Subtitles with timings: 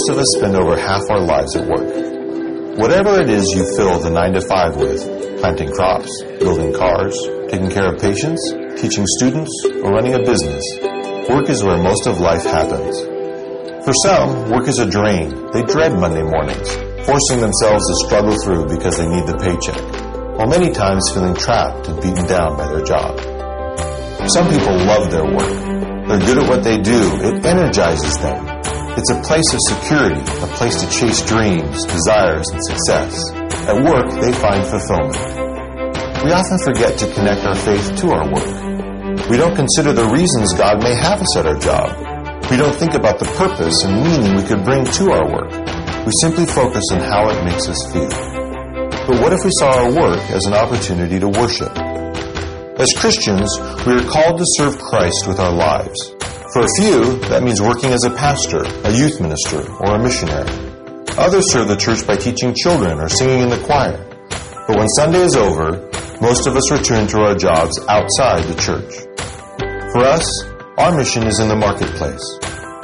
[0.00, 1.84] Most of us spend over half our lives at work.
[2.78, 5.04] Whatever it is you fill the 9 to 5 with,
[5.40, 6.08] planting crops,
[6.40, 7.12] building cars,
[7.52, 8.40] taking care of patients,
[8.80, 9.52] teaching students,
[9.84, 10.64] or running a business,
[11.28, 12.96] work is where most of life happens.
[13.84, 15.36] For some, work is a drain.
[15.52, 16.72] They dread Monday mornings,
[17.04, 19.84] forcing themselves to struggle through because they need the paycheck,
[20.38, 23.20] while many times feeling trapped and beaten down by their job.
[24.32, 26.08] Some people love their work.
[26.08, 27.20] They're good at what they do.
[27.20, 28.49] It energizes them.
[29.00, 33.16] It's a place of security, a place to chase dreams, desires, and success.
[33.64, 35.16] At work, they find fulfillment.
[36.20, 39.30] We often forget to connect our faith to our work.
[39.30, 41.96] We don't consider the reasons God may have us at our job.
[42.50, 45.48] We don't think about the purpose and meaning we could bring to our work.
[46.04, 48.12] We simply focus on how it makes us feel.
[49.08, 51.72] But what if we saw our work as an opportunity to worship?
[52.76, 53.48] As Christians,
[53.88, 56.19] we are called to serve Christ with our lives.
[56.52, 60.50] For a few, that means working as a pastor, a youth minister, or a missionary.
[61.14, 64.02] Others serve the church by teaching children or singing in the choir.
[64.66, 65.78] But when Sunday is over,
[66.20, 68.90] most of us return to our jobs outside the church.
[69.94, 70.26] For us,
[70.74, 72.26] our mission is in the marketplace.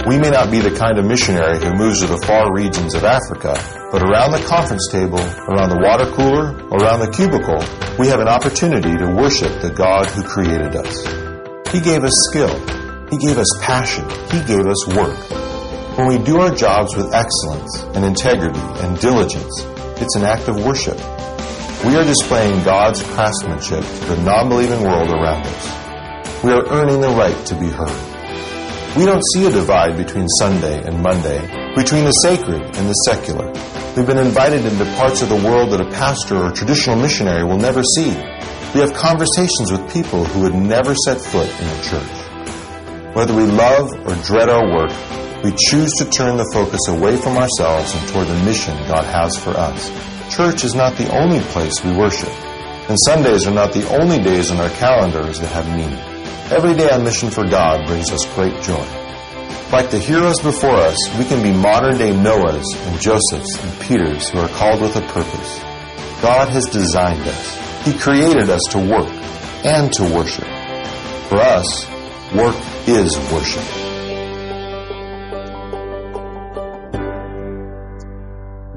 [0.06, 3.03] We may not be the kind of missionary who moves to the far regions of
[3.03, 3.58] Africa,
[3.91, 7.58] but around the conference table, around the water cooler, around the cubicle,
[7.98, 11.03] we have an opportunity to worship the God who created us.
[11.75, 12.55] He gave us skill.
[13.11, 14.05] He gave us passion.
[14.31, 15.17] He gave us work.
[15.97, 19.63] When we do our jobs with excellence and integrity and diligence,
[20.01, 20.98] it's an act of worship.
[21.87, 26.43] We are displaying God's craftsmanship to the non-believing world around us.
[26.43, 28.97] We are earning the right to be heard.
[28.97, 31.41] We don't see a divide between Sunday and Monday,
[31.77, 33.53] between the sacred and the secular.
[33.97, 37.59] We've been invited into parts of the world that a pastor or traditional missionary will
[37.59, 38.11] never see.
[38.75, 42.16] We have conversations with people who would never set foot in a church.
[43.17, 44.93] Whether we love or dread our work,
[45.43, 49.39] we choose to turn the focus away from ourselves and toward the mission God has
[49.39, 49.89] for us.
[50.29, 54.51] Church is not the only place we worship, and Sundays are not the only days
[54.51, 55.97] on our calendars that have meaning.
[56.53, 58.87] Every day on mission for God brings us great joy.
[59.73, 64.29] Like the heroes before us, we can be modern day Noahs and Josephs and Peters
[64.29, 65.59] who are called with a purpose.
[66.21, 67.83] God has designed us.
[67.83, 69.09] He created us to work
[69.65, 70.45] and to worship.
[71.31, 71.87] For us,
[72.37, 73.64] work is worship.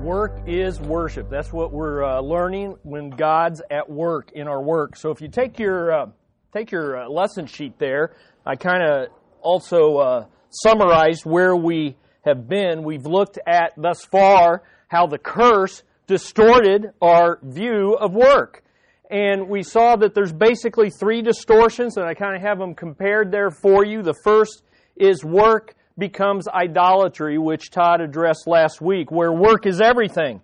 [0.04, 1.30] Work is worship.
[1.30, 4.96] That's what we're uh, learning when God's at work in our work.
[4.96, 6.06] So if you take your uh,
[6.54, 8.16] take your uh, lesson sheet there.
[8.46, 9.08] I kind of
[9.42, 11.96] also uh, summarized where we
[12.26, 12.84] have been.
[12.84, 18.64] We've looked at thus far how the curse distorted our view of work.
[19.10, 23.32] And we saw that there's basically three distortions, and I kind of have them compared
[23.32, 24.04] there for you.
[24.04, 24.62] The first
[24.96, 30.42] is work becomes idolatry, which Todd addressed last week, where work is everything.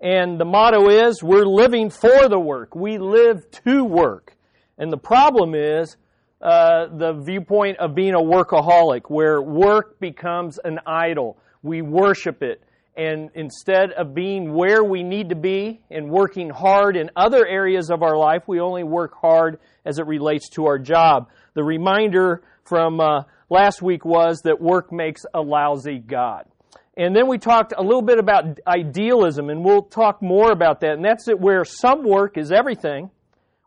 [0.00, 2.74] And the motto is, we're living for the work.
[2.74, 4.36] We live to work.
[4.78, 5.96] And the problem is
[6.40, 11.38] uh, the viewpoint of being a workaholic, where work becomes an idol.
[11.62, 12.62] We worship it.
[12.98, 17.90] And instead of being where we need to be and working hard in other areas
[17.90, 21.28] of our life, we only work hard as it relates to our job.
[21.54, 26.46] The reminder from uh, last week was that work makes a lousy God.
[26.96, 30.94] And then we talked a little bit about idealism, and we'll talk more about that.
[30.94, 33.10] And that's it where some work is everything,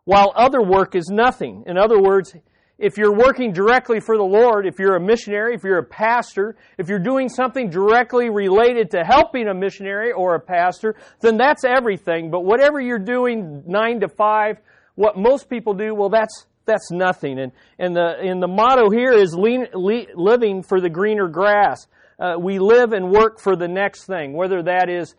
[0.04, 1.64] while other work is nothing.
[1.66, 2.34] In other words,
[2.78, 6.56] if you're working directly for the Lord, if you're a missionary, if you're a pastor,
[6.78, 11.64] if you're doing something directly related to helping a missionary or a pastor, then that's
[11.64, 12.30] everything.
[12.30, 14.58] But whatever you're doing nine to five,
[14.94, 17.38] what most people do, well, that's that's nothing.
[17.38, 21.86] And and the and the motto here is lean, le, living for the greener grass.
[22.18, 25.14] Uh, we live and work for the next thing, whether that is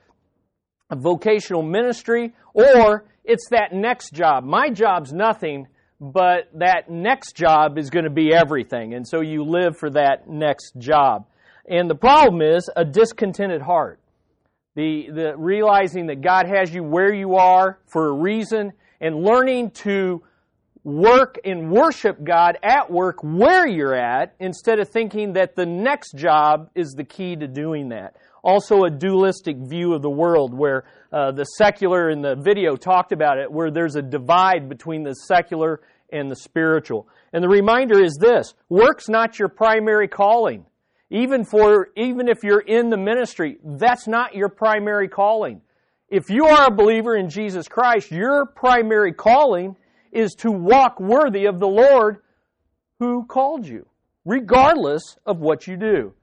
[0.89, 4.44] a vocational ministry or it's that next job.
[4.44, 5.67] My job's nothing,
[6.03, 8.94] but that next job is going to be everything.
[8.94, 11.25] And so you live for that next job.
[11.65, 14.01] And the problem is a discontented heart.
[14.75, 19.71] The, the realizing that God has you where you are for a reason and learning
[19.71, 20.23] to
[20.83, 26.17] work and worship God at work where you're at instead of thinking that the next
[26.17, 30.83] job is the key to doing that also a dualistic view of the world where
[31.11, 35.13] uh, the secular in the video talked about it, where there's a divide between the
[35.13, 35.81] secular
[36.13, 37.07] and the spiritual.
[37.33, 40.65] And the reminder is this work's not your primary calling.
[41.10, 45.62] Even for even if you're in the ministry, that's not your primary calling.
[46.10, 49.75] If you are a believer in Jesus Christ, your primary calling
[50.12, 52.18] is to walk worthy of the Lord
[53.00, 53.88] who called you,
[54.25, 56.13] regardless of what you do.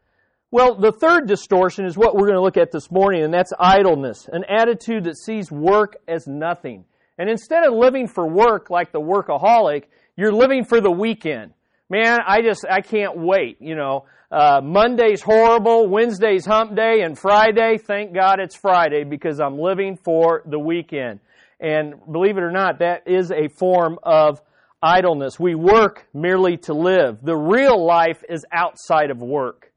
[0.53, 3.53] Well, the third distortion is what we're going to look at this morning, and that's
[3.59, 6.85] idleness, an attitude that sees work as nothing.
[7.21, 9.85] And instead of living for work like the workaholic,
[10.17, 11.53] you're living for the weekend.
[11.91, 14.07] Man, I just, I can't wait, you know.
[14.33, 19.99] Uh, Monday's horrible, Wednesday's hump day, and Friday, thank God it's Friday because I'm living
[20.03, 21.21] for the weekend.
[21.61, 24.41] And believe it or not, that is a form of
[24.83, 25.39] idleness.
[25.39, 27.21] We work merely to live.
[27.23, 29.71] The real life is outside of work.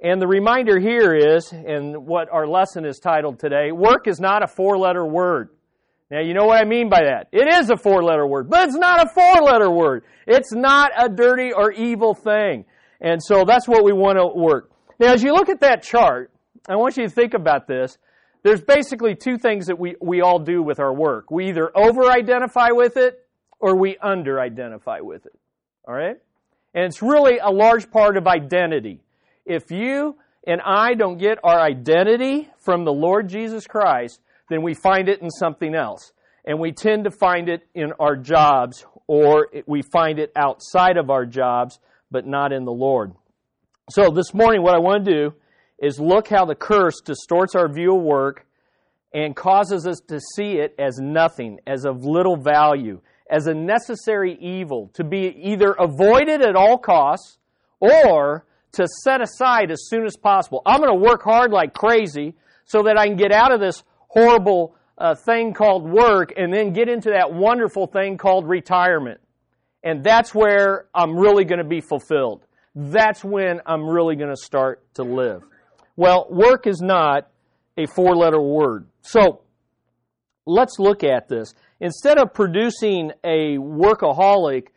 [0.00, 4.44] And the reminder here is, and what our lesson is titled today, work is not
[4.44, 5.48] a four letter word.
[6.10, 7.28] Now, you know what I mean by that.
[7.32, 10.04] It is a four letter word, but it's not a four letter word.
[10.26, 12.66] It's not a dirty or evil thing.
[13.00, 14.70] And so that's what we want to work.
[14.98, 16.30] Now, as you look at that chart,
[16.68, 17.98] I want you to think about this.
[18.42, 21.30] There's basically two things that we, we all do with our work.
[21.30, 23.26] We either over identify with it
[23.58, 25.32] or we under identify with it.
[25.88, 26.16] All right?
[26.74, 29.00] And it's really a large part of identity.
[29.46, 30.16] If you
[30.46, 35.20] and I don't get our identity from the Lord Jesus Christ, then we find it
[35.20, 36.12] in something else.
[36.44, 41.10] And we tend to find it in our jobs or we find it outside of
[41.10, 41.78] our jobs,
[42.10, 43.12] but not in the Lord.
[43.90, 45.34] So this morning, what I want to do
[45.78, 48.46] is look how the curse distorts our view of work
[49.12, 53.00] and causes us to see it as nothing, as of little value,
[53.30, 57.38] as a necessary evil to be either avoided at all costs
[57.80, 60.62] or to set aside as soon as possible.
[60.66, 63.84] I'm going to work hard like crazy so that I can get out of this
[64.14, 69.20] horrible uh, thing called work and then get into that wonderful thing called retirement.
[69.82, 72.46] And that's where I'm really going to be fulfilled.
[72.74, 75.42] That's when I'm really going to start to live.
[75.96, 77.28] Well, work is not
[77.76, 78.86] a four letter word.
[79.02, 79.42] So,
[80.46, 81.54] let's look at this.
[81.80, 84.68] Instead of producing a workaholic,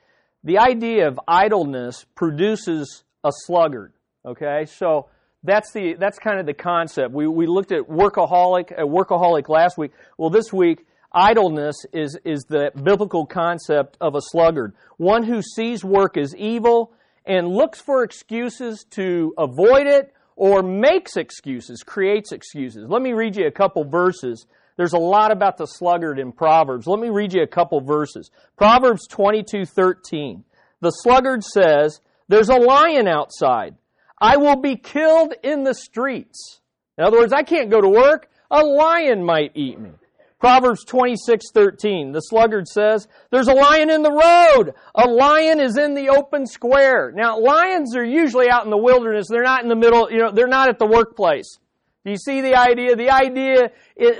[0.43, 3.93] the idea of idleness produces a sluggard.
[4.25, 5.07] Okay, so
[5.43, 7.13] that's the that's kind of the concept.
[7.13, 9.91] We we looked at workaholic a workaholic last week.
[10.17, 15.83] Well, this week idleness is is the biblical concept of a sluggard, one who sees
[15.83, 16.93] work as evil
[17.25, 22.87] and looks for excuses to avoid it or makes excuses, creates excuses.
[22.87, 24.45] Let me read you a couple verses
[24.77, 26.87] there's a lot about the sluggard in Proverbs.
[26.87, 28.29] Let me read you a couple verses.
[28.55, 30.43] Proverbs 22:13.
[30.81, 33.75] The sluggard says, "There's a lion outside.
[34.19, 36.61] I will be killed in the streets."
[36.97, 38.29] In other words, I can't go to work.
[38.49, 39.91] A lion might eat me.
[40.39, 42.11] Proverbs 26:13.
[42.11, 44.75] The sluggard says, "There's a lion in the road.
[44.93, 49.27] A lion is in the open square." Now, lions are usually out in the wilderness.
[49.29, 51.57] They're not in the middle, you know, they're not at the workplace.
[52.05, 52.95] Do you see the idea?
[52.95, 53.71] The idea,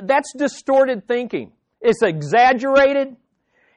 [0.02, 1.54] that's distorted thinking.
[1.82, 3.16] It's exaggerated,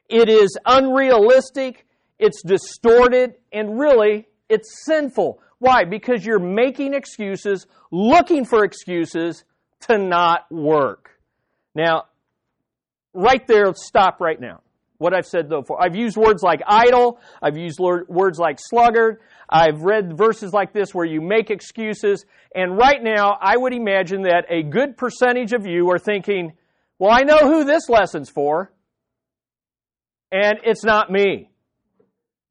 [0.09, 1.85] it is unrealistic,
[2.17, 5.39] it's distorted, and really, it's sinful.
[5.61, 5.83] Why?
[5.85, 9.43] Because you're making excuses, looking for excuses
[9.81, 11.11] to not work.
[11.75, 12.05] Now,
[13.13, 14.61] right there, stop right now.
[14.97, 15.79] What I've said before.
[15.79, 20.95] I've used words like idle, I've used words like sluggard, I've read verses like this
[20.95, 22.25] where you make excuses,
[22.55, 26.53] and right now I would imagine that a good percentage of you are thinking,
[26.97, 28.73] well, I know who this lesson's for,
[30.31, 31.50] and it's not me.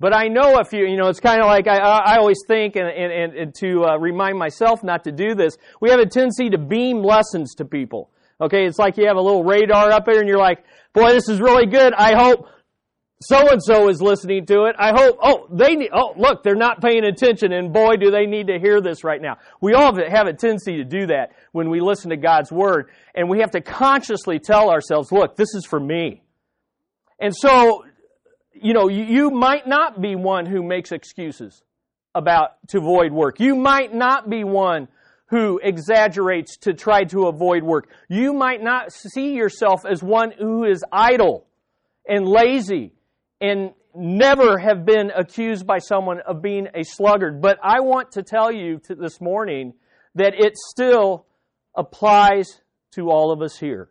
[0.00, 2.74] But I know a few, you know, it's kind of like I, I always think,
[2.74, 6.48] and, and, and to uh, remind myself not to do this, we have a tendency
[6.48, 8.10] to beam lessons to people.
[8.40, 10.64] Okay, it's like you have a little radar up there and you're like,
[10.94, 11.92] boy, this is really good.
[11.92, 12.46] I hope
[13.22, 14.76] so and so is listening to it.
[14.78, 18.24] I hope, oh, they need, oh, look, they're not paying attention and boy, do they
[18.24, 19.36] need to hear this right now.
[19.60, 23.28] We all have a tendency to do that when we listen to God's Word and
[23.28, 26.22] we have to consciously tell ourselves, look, this is for me.
[27.20, 27.84] And so,
[28.52, 31.62] you know, you might not be one who makes excuses
[32.14, 33.40] about to avoid work.
[33.40, 34.88] You might not be one
[35.26, 37.88] who exaggerates to try to avoid work.
[38.08, 41.46] You might not see yourself as one who is idle
[42.08, 42.92] and lazy
[43.40, 47.40] and never have been accused by someone of being a sluggard.
[47.40, 49.74] But I want to tell you to this morning
[50.16, 51.26] that it still
[51.76, 52.60] applies
[52.92, 53.88] to all of us here.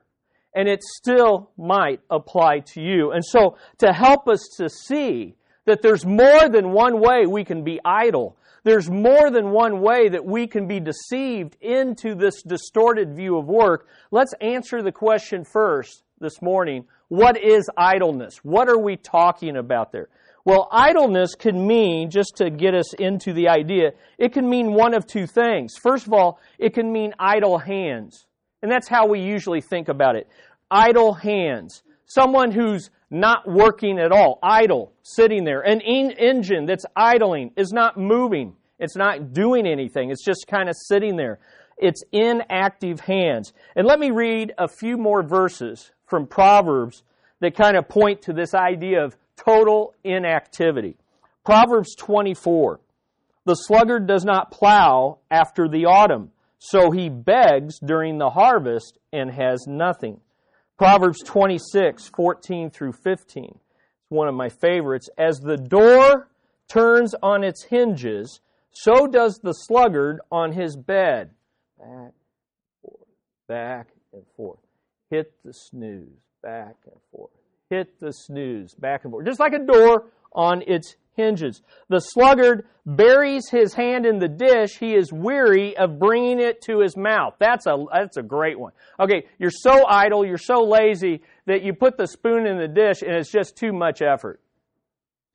[0.55, 3.11] And it still might apply to you.
[3.11, 7.63] And so, to help us to see that there's more than one way we can
[7.63, 13.15] be idle, there's more than one way that we can be deceived into this distorted
[13.15, 18.37] view of work, let's answer the question first this morning what is idleness?
[18.43, 20.09] What are we talking about there?
[20.45, 24.93] Well, idleness can mean, just to get us into the idea, it can mean one
[24.93, 25.75] of two things.
[25.81, 28.25] First of all, it can mean idle hands.
[28.61, 30.27] And that's how we usually think about it.
[30.69, 31.83] Idle hands.
[32.05, 35.61] Someone who's not working at all, idle, sitting there.
[35.61, 38.55] An engine that's idling is not moving.
[38.77, 40.11] It's not doing anything.
[40.11, 41.39] It's just kind of sitting there.
[41.77, 43.53] It's inactive hands.
[43.75, 47.03] And let me read a few more verses from Proverbs
[47.39, 50.97] that kind of point to this idea of total inactivity.
[51.45, 52.79] Proverbs 24.
[53.45, 59.31] The sluggard does not plow after the autumn, so he begs during the harvest and
[59.31, 60.19] has nothing.
[60.77, 63.45] Proverbs 26, 14 through 15.
[63.45, 65.09] It's one of my favorites.
[65.17, 66.29] As the door
[66.67, 71.31] turns on its hinges, so does the sluggard on his bed.
[71.77, 72.11] Back,
[72.81, 73.07] forth,
[73.47, 74.59] back and forth.
[75.09, 77.31] Hit the snooze, back and forth.
[77.69, 79.25] Hit the snooze, back and forth.
[79.25, 81.61] Just like a door on its hinges.
[81.89, 84.77] The sluggard buries his hand in the dish.
[84.79, 87.35] He is weary of bringing it to his mouth.
[87.39, 88.71] That's a, that's a great one.
[88.99, 93.01] Okay, you're so idle, you're so lazy that you put the spoon in the dish
[93.01, 94.39] and it's just too much effort.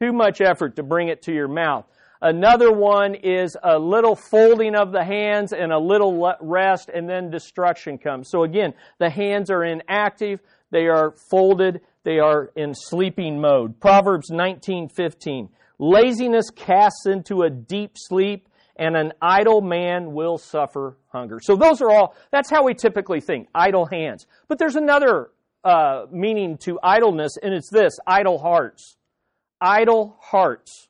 [0.03, 1.87] Too much effort to bring it to your mouth.
[2.21, 7.31] Another one is a little folding of the hands and a little rest, and then
[7.31, 8.31] destruction comes.
[8.31, 13.79] So again, the hands are inactive, they are folded, they are in sleeping mode.
[13.79, 15.51] Proverbs 19:15.
[15.79, 21.39] Laziness casts into a deep sleep, and an idle man will suffer hunger.
[21.43, 24.27] So those are all, that's how we typically think, idle hands.
[24.49, 25.31] But there's another
[25.63, 28.97] uh, meaning to idleness, and it's this idle hearts.
[29.61, 30.89] Idle hearts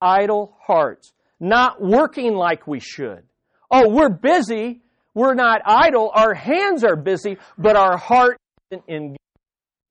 [0.00, 3.22] idle hearts, not working like we should.
[3.70, 4.80] Oh, we're busy.
[5.14, 6.10] We're not idle.
[6.14, 8.38] Our hands are busy, but our heart
[8.70, 9.16] isn't.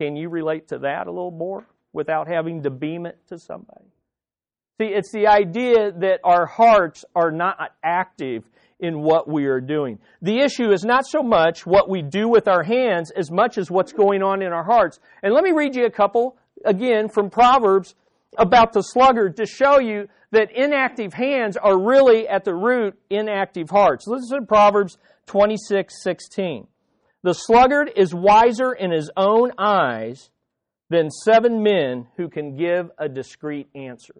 [0.01, 3.85] Can you relate to that a little more without having to beam it to somebody?
[4.79, 8.45] See, it's the idea that our hearts are not active
[8.79, 9.99] in what we are doing.
[10.21, 13.69] The issue is not so much what we do with our hands as much as
[13.69, 15.01] what's going on in our hearts.
[15.21, 17.95] And let me read you a couple, again, from Proverbs
[18.37, 23.69] about the sluggard to show you that inactive hands are really at the root inactive
[23.69, 24.07] hearts.
[24.07, 26.67] Listen to Proverbs 26, 16.
[27.21, 30.29] The sluggard is wiser in his own eyes
[30.89, 34.15] than seven men who can give a discreet answer.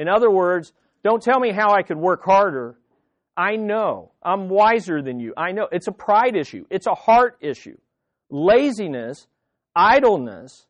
[0.00, 0.72] In other words,
[1.04, 2.78] don't tell me how I could work harder.
[3.36, 4.12] I know.
[4.22, 5.34] I'm wiser than you.
[5.36, 5.68] I know.
[5.70, 6.64] It's a pride issue.
[6.70, 7.76] It's a heart issue.
[8.30, 9.26] Laziness,
[9.76, 10.66] idleness,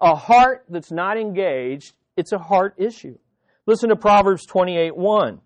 [0.00, 3.18] a heart that's not engaged it's a heart issue.
[3.66, 5.40] Listen to Proverbs 28 1.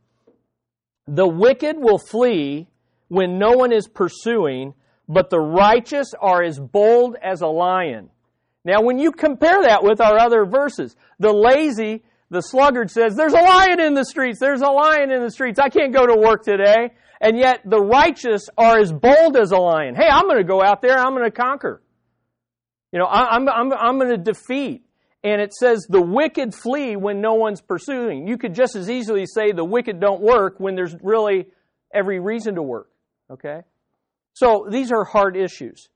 [1.07, 2.69] The wicked will flee
[3.09, 4.75] when no one is pursuing,
[5.09, 8.11] but the righteous are as bold as a lion.
[8.65, 13.33] Now, when you compare that with our other verses, the lazy, the sluggard says, There's
[13.33, 16.17] a lion in the streets, there's a lion in the streets, I can't go to
[16.17, 16.91] work today.
[17.21, 19.97] And yet the righteous are as bold as a lion.
[19.97, 21.83] Hey, I'm going to go out there, I'm going to conquer.
[22.93, 24.85] You know, I'm, I'm, I'm going to defeat
[25.25, 28.27] and it says the wicked flee when no one's pursuing.
[28.29, 31.49] You could just as easily say the wicked don't work when there's really
[31.93, 32.91] every reason to work.
[33.31, 33.61] Okay?
[34.35, 35.89] So these are hard issues.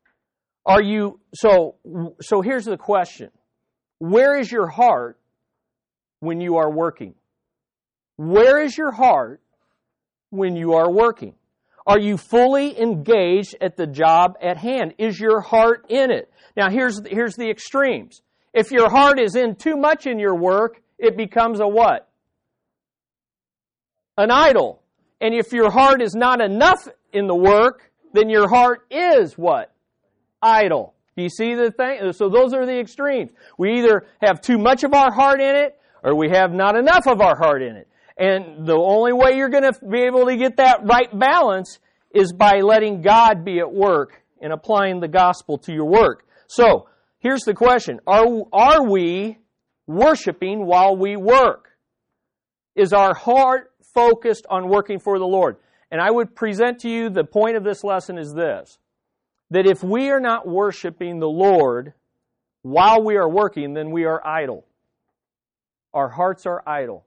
[0.66, 1.76] Are you so
[2.20, 3.30] so here's the question.
[3.98, 5.18] Where is your heart
[6.22, 7.14] when you are working?
[8.16, 9.40] Where is your heart
[10.30, 11.34] when you are working?
[11.84, 14.94] Are you fully engaged at the job at hand?
[14.98, 16.32] Is your heart in it?
[16.56, 18.22] Now here's here's the extremes.
[18.54, 22.08] If your heart is in too much in your work, it becomes a what?
[24.16, 24.80] An idol.
[25.20, 29.74] And if your heart is not enough in the work, then your heart is what?
[30.40, 30.94] Idle.
[31.16, 32.12] Do you see the thing?
[32.12, 33.32] So those are the extremes.
[33.58, 37.06] We either have too much of our heart in it, or we have not enough
[37.06, 37.88] of our heart in it.
[38.18, 41.78] And the only way you're going to be able to get that right balance
[42.14, 46.26] is by letting God be at work and applying the gospel to your work.
[46.46, 46.88] So,
[47.22, 49.38] Here's the question Are, are we
[49.86, 51.70] worshiping while we work?
[52.74, 55.56] Is our heart focused on working for the Lord?
[55.90, 58.78] And I would present to you the point of this lesson is this
[59.50, 61.92] that if we are not worshiping the Lord
[62.62, 64.64] while we are working, then we are idle.
[65.94, 67.04] Our hearts are idle.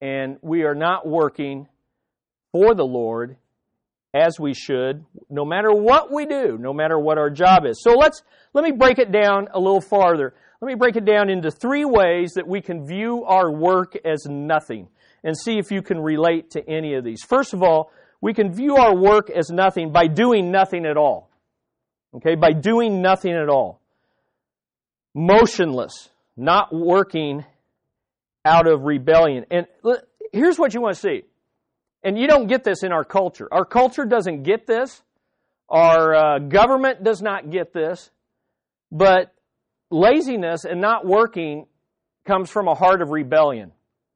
[0.00, 1.68] And we are not working
[2.52, 3.36] for the Lord
[4.14, 7.82] as we should, no matter what we do, no matter what our job is.
[7.82, 8.22] So let's
[8.54, 10.34] let me break it down a little farther.
[10.60, 14.24] Let me break it down into three ways that we can view our work as
[14.26, 14.88] nothing
[15.22, 17.22] and see if you can relate to any of these.
[17.22, 17.90] First of all,
[18.22, 21.28] we can view our work as nothing by doing nothing at all.
[22.14, 23.80] Okay, by doing nothing at all.
[25.14, 27.44] Motionless, not working
[28.46, 29.44] out of rebellion.
[29.50, 29.66] And
[30.32, 31.22] here's what you want to see
[32.06, 33.48] and you don't get this in our culture.
[33.50, 35.02] Our culture doesn't get this.
[35.68, 38.10] Our uh, government does not get this.
[38.92, 39.34] But
[39.90, 41.66] laziness and not working
[42.24, 43.72] comes from a heart of rebellion.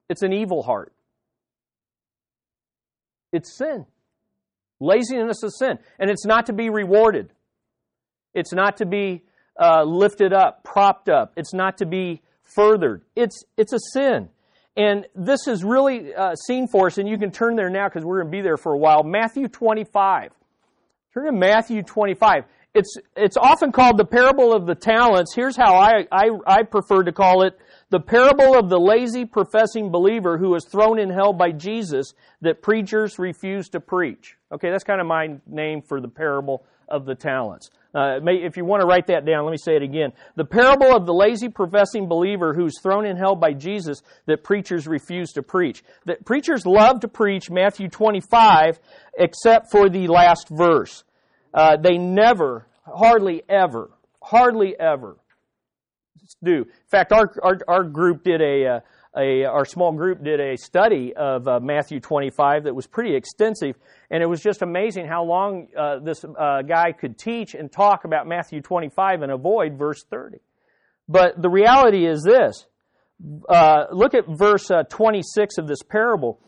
[0.09, 0.93] It's an evil heart.
[3.33, 3.87] It's sin.
[4.79, 5.81] Laziness is sin.
[5.99, 7.33] And it's not to be rewarded.
[8.35, 9.25] It's not to be
[9.61, 11.33] uh, lifted up, propped up.
[11.37, 12.23] It's not to be
[12.55, 13.03] furthered.
[13.17, 14.29] It's, it's a sin.
[14.77, 18.05] And this is really uh, seen for us, and you can turn there now because
[18.05, 19.03] we're going to be there for a while.
[19.03, 20.33] Matthew 25.
[21.13, 22.45] Turn to Matthew 25.
[22.73, 25.35] It's, it's often called the parable of the talents.
[25.35, 27.59] Here's how I, I, I prefer to call it
[27.91, 32.63] the parable of the lazy professing believer who was thrown in hell by Jesus that
[32.63, 34.37] preachers refuse to preach.
[34.53, 37.71] Okay, that's kind of my name for the parable of the talents.
[37.95, 40.13] Uh, may, if you want to write that down, let me say it again.
[40.37, 44.87] The parable of the lazy professing believer who's thrown in hell by Jesus that preachers
[44.87, 45.83] refuse to preach.
[46.05, 48.79] That preachers love to preach Matthew 25
[49.19, 51.03] except for the last verse.
[51.53, 53.91] Uh, they never, hardly ever,
[54.23, 55.17] hardly ever
[56.43, 56.59] do.
[56.63, 58.81] In fact, our, our, our group did a, uh,
[59.17, 63.77] a, our small group did a study of uh, Matthew 25 that was pretty extensive,
[64.11, 68.05] and it was just amazing how long uh, this uh, guy could teach and talk
[68.05, 70.39] about Matthew 25 and avoid verse 30.
[71.09, 72.67] But the reality is this
[73.49, 76.41] uh, look at verse uh, 26 of this parable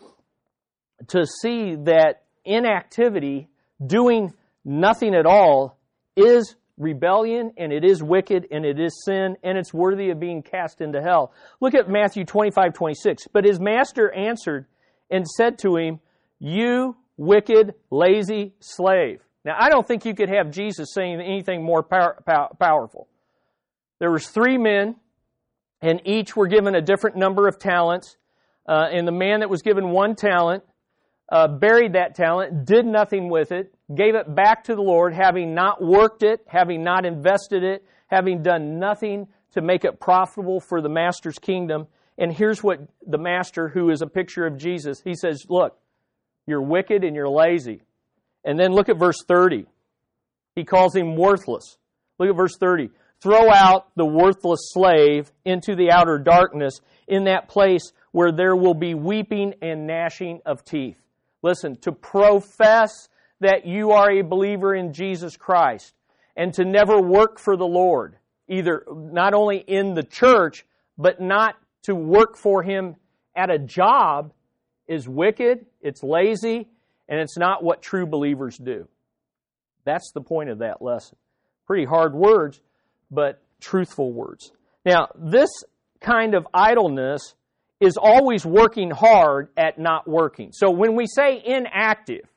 [1.09, 3.49] to see that inactivity,
[3.85, 4.33] doing
[4.65, 5.79] nothing at all,
[6.17, 10.43] is rebellion and it is wicked and it is sin and it's worthy of being
[10.43, 11.33] cast into hell.
[11.61, 13.29] Look at Matthew 25, 26.
[13.33, 14.67] But his master answered
[15.11, 16.01] and said to him,
[16.39, 19.21] You wicked, lazy slave.
[19.45, 23.09] Now, I don't think you could have Jesus saying anything more power, pow, powerful.
[23.99, 24.97] There was three men,
[25.81, 28.17] and each were given a different number of talents.
[28.69, 30.63] Uh, and the man that was given one talent
[31.33, 35.55] uh, buried that talent, did nothing with it, gave it back to the Lord, having
[35.55, 40.81] not worked it, having not invested it, having done nothing to make it profitable for
[40.81, 41.87] the master's kingdom.
[42.19, 45.77] And here's what the master, who is a picture of Jesus, he says, Look,
[46.47, 47.83] you're wicked and you're lazy.
[48.45, 49.67] And then look at verse 30.
[50.55, 51.79] He calls him worthless.
[52.19, 52.91] Look at verse 30.
[53.21, 58.75] Throw out the worthless slave into the outer darkness in that place where there will
[58.75, 60.99] be weeping and gnashing of teeth.
[61.43, 63.09] Listen, to profess
[63.43, 65.95] that you are a believer in Jesus Christ
[66.37, 68.17] and to never work for the Lord,
[68.49, 70.65] either not only in the church,
[70.97, 72.97] but not to work for Him
[73.37, 74.33] at a job,
[74.89, 76.69] is wicked, it's lazy,
[77.09, 78.89] and it's not what true believers do.
[79.85, 81.17] That's the point of that lesson.
[81.67, 82.61] Pretty hard words,
[83.11, 84.53] but truthful words.
[84.85, 85.51] Now, this
[86.01, 87.35] kind of idleness
[87.81, 90.51] is always working hard at not working.
[90.53, 92.32] So when we say inactive,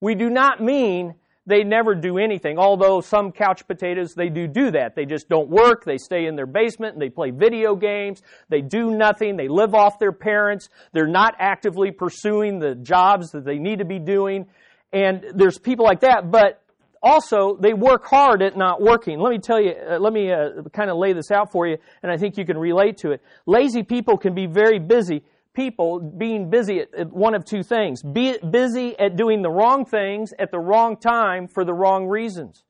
[0.00, 1.14] we do not mean
[1.46, 2.58] they never do anything.
[2.58, 4.94] Although some couch potatoes, they do do that.
[4.94, 5.84] They just don't work.
[5.84, 8.22] They stay in their basement and they play video games.
[8.48, 9.36] They do nothing.
[9.36, 10.68] They live off their parents.
[10.92, 14.46] They're not actively pursuing the jobs that they need to be doing.
[14.92, 16.30] And there's people like that.
[16.30, 16.62] But
[17.02, 19.18] also they work hard at not working.
[19.18, 21.78] Let me tell you, uh, let me uh, kind of lay this out for you,
[22.02, 23.22] and I think you can relate to it.
[23.46, 25.24] Lazy people can be very busy.
[25.54, 29.84] People being busy at, at one of two things: be busy at doing the wrong
[29.84, 32.64] things at the wrong time for the wrong reasons.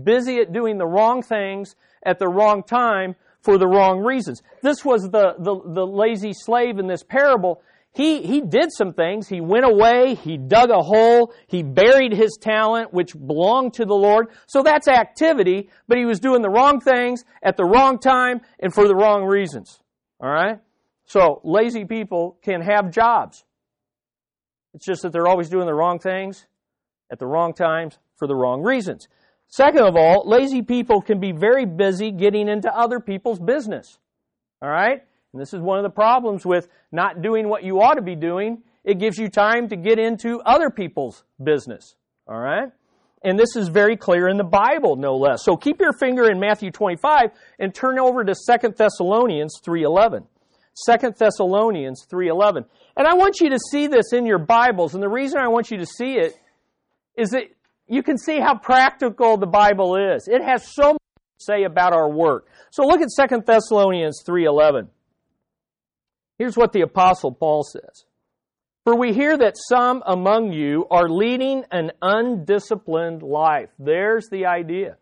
[0.00, 1.74] Busy at doing the wrong things
[2.04, 4.42] at the wrong time for the wrong reasons.
[4.62, 7.62] This was the, the, the lazy slave in this parable
[7.94, 9.28] he, he did some things.
[9.28, 10.16] He went away.
[10.16, 11.32] He dug a hole.
[11.46, 14.30] He buried his talent, which belonged to the Lord.
[14.46, 18.74] So that's activity, but he was doing the wrong things at the wrong time and
[18.74, 19.80] for the wrong reasons.
[20.20, 20.58] All right?
[21.06, 23.44] So lazy people can have jobs.
[24.74, 26.46] It's just that they're always doing the wrong things
[27.10, 29.08] at the wrong times for the wrong reasons.
[29.46, 33.98] Second of all, lazy people can be very busy getting into other people's business.
[34.62, 35.02] All right?
[35.32, 38.16] And this is one of the problems with not doing what you ought to be
[38.16, 38.62] doing.
[38.84, 41.94] It gives you time to get into other people's business.
[42.26, 42.70] All right?
[43.22, 45.44] And this is very clear in the Bible, no less.
[45.44, 50.26] So keep your finger in Matthew 25 and turn over to 2 Thessalonians 3.11.
[50.88, 52.64] 2 Thessalonians 3.11.
[52.96, 54.94] And I want you to see this in your Bibles.
[54.94, 56.34] And the reason I want you to see it
[57.16, 57.44] is that
[57.86, 60.28] you can see how practical the Bible is.
[60.28, 61.02] It has so much
[61.38, 62.48] to say about our work.
[62.70, 64.88] So look at 2 Thessalonians 3.11.
[66.38, 68.04] Here's what the Apostle Paul says
[68.82, 73.70] For we hear that some among you are leading an undisciplined life.
[73.78, 74.96] There's the idea.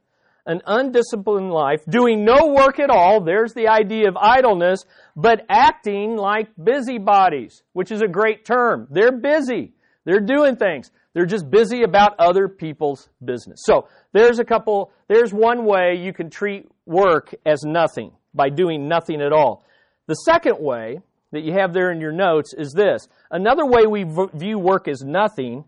[0.44, 3.20] An undisciplined life, doing no work at all.
[3.20, 8.88] There's the idea of idleness, but acting like busybodies, which is a great term.
[8.90, 9.72] They're busy.
[10.05, 10.90] They're doing things.
[11.14, 13.61] They're just busy about other people's business.
[13.64, 18.88] So there's a couple, there's one way you can treat work as nothing by doing
[18.88, 19.64] nothing at all.
[20.07, 21.00] The second way
[21.33, 23.09] that you have there in your notes is this.
[23.31, 25.64] Another way we view work as nothing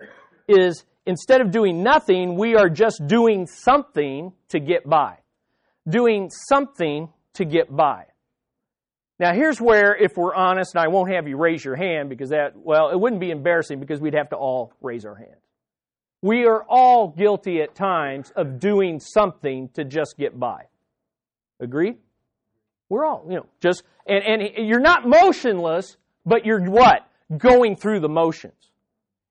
[0.49, 5.19] is instead of doing nothing, we are just doing something to get by.
[5.89, 8.07] Doing something to get by.
[9.19, 12.31] Now, here's where, if we're honest, and I won't have you raise your hand because
[12.31, 15.41] that, well, it wouldn't be embarrassing because we'd have to all raise our hands.
[16.21, 20.65] We are all guilty at times of doing something to just get by.
[21.61, 21.99] Agreed?
[22.89, 27.07] We're all, you know, just, and, and you're not motionless, but you're what?
[27.37, 28.71] Going through the motions.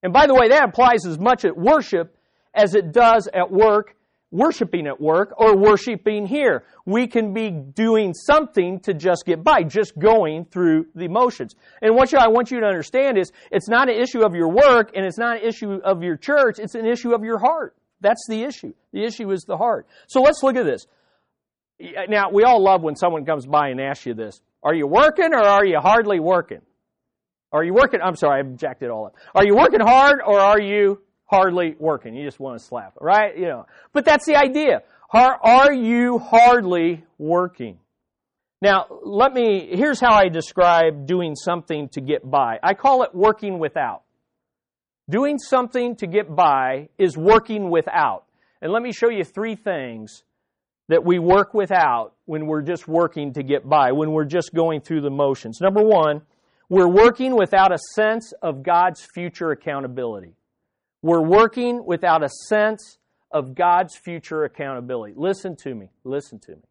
[0.03, 2.15] And by the way, that applies as much at worship
[2.53, 3.95] as it does at work
[4.33, 6.63] worshiping at work or worshiping here.
[6.85, 11.55] We can be doing something to just get by, just going through the motions.
[11.81, 14.91] And what I want you to understand is it's not an issue of your work
[14.95, 17.75] and it's not an issue of your church, it's an issue of your heart.
[18.01, 18.73] That's the issue.
[18.91, 19.87] The issue is the heart.
[20.07, 20.87] So let's look at this.
[22.09, 24.41] Now, we all love when someone comes by and asks you this.
[24.63, 26.61] Are you working or are you hardly working?
[27.53, 28.01] Are you working?
[28.01, 29.15] I'm sorry, I jacked it all up.
[29.33, 30.99] Are you working hard or are you
[31.33, 32.15] hardly working.
[32.15, 33.35] You just want to slap right?
[33.37, 33.65] You know.
[33.91, 34.83] But that's the idea.
[35.11, 37.79] Are, are you hardly working?
[38.61, 42.59] Now, let me, here's how I describe doing something to get by.
[42.63, 44.03] I call it working without.
[45.09, 48.23] Doing something to get by is working without.
[48.61, 50.23] And let me show you three things
[50.87, 54.81] that we work without when we're just working to get by, when we're just going
[54.81, 55.59] through the motions.
[55.61, 56.21] Number one,
[56.73, 60.33] we're working without a sense of God's future accountability.
[61.03, 62.97] We're working without a sense
[63.29, 65.13] of God's future accountability.
[65.15, 65.91] Listen to me.
[66.03, 66.63] Listen to me.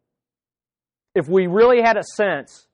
[1.15, 2.67] If we really had a sense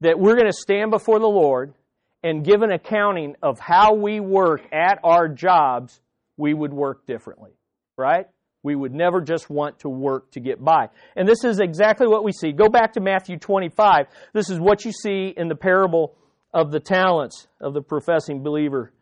[0.00, 1.74] that we're going to stand before the Lord
[2.22, 6.00] and give an accounting of how we work at our jobs,
[6.38, 7.50] we would work differently,
[7.98, 8.24] right?
[8.62, 10.88] We would never just want to work to get by.
[11.16, 12.52] And this is exactly what we see.
[12.52, 14.06] Go back to Matthew 25.
[14.32, 16.16] This is what you see in the parable
[16.52, 18.92] of the talents of the professing believer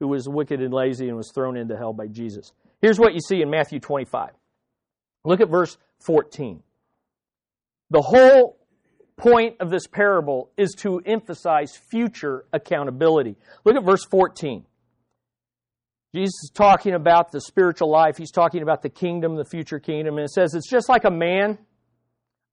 [0.00, 2.52] who was wicked and lazy and was thrown into hell by Jesus.
[2.82, 4.30] Here's what you see in Matthew 25.
[5.24, 6.62] Look at verse 14.
[7.90, 8.58] The whole
[9.16, 13.36] point of this parable is to emphasize future accountability.
[13.64, 14.64] Look at verse 14.
[16.14, 18.16] Jesus is talking about the spiritual life.
[18.16, 20.16] He's talking about the kingdom, the future kingdom.
[20.16, 21.58] And it says it's just like a man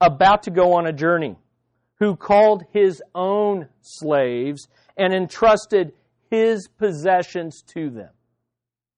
[0.01, 1.37] about to go on a journey
[2.03, 5.93] who called his own slaves and entrusted
[6.29, 8.09] his possessions to them.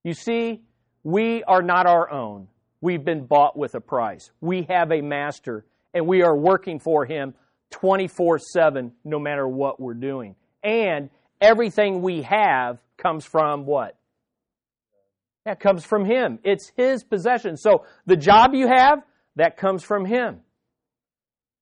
[0.03, 0.63] You see,
[1.03, 2.47] we are not our own.
[2.81, 4.31] We've been bought with a price.
[4.41, 7.35] We have a master, and we are working for him
[7.69, 10.35] 24 7, no matter what we're doing.
[10.63, 13.95] And everything we have comes from what?
[15.45, 16.39] That comes from him.
[16.43, 17.55] It's his possession.
[17.55, 19.03] So the job you have,
[19.35, 20.41] that comes from him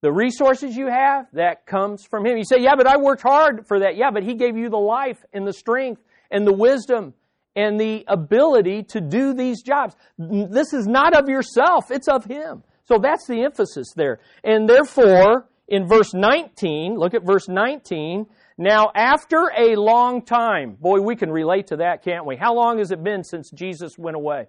[0.04, 2.38] the resources you have, that comes from Him.
[2.38, 3.96] You say, yeah, but I worked hard for that.
[3.96, 7.14] Yeah, but He gave you the life and the strength and the wisdom
[7.56, 9.96] and the ability to do these jobs.
[10.18, 12.64] This is not of yourself, it's of Him.
[12.84, 14.20] So that's the emphasis there.
[14.44, 18.26] And therefore, in verse 19, look at verse 19.
[18.58, 22.36] Now, after a long time, boy, we can relate to that, can't we?
[22.36, 24.48] How long has it been since Jesus went away?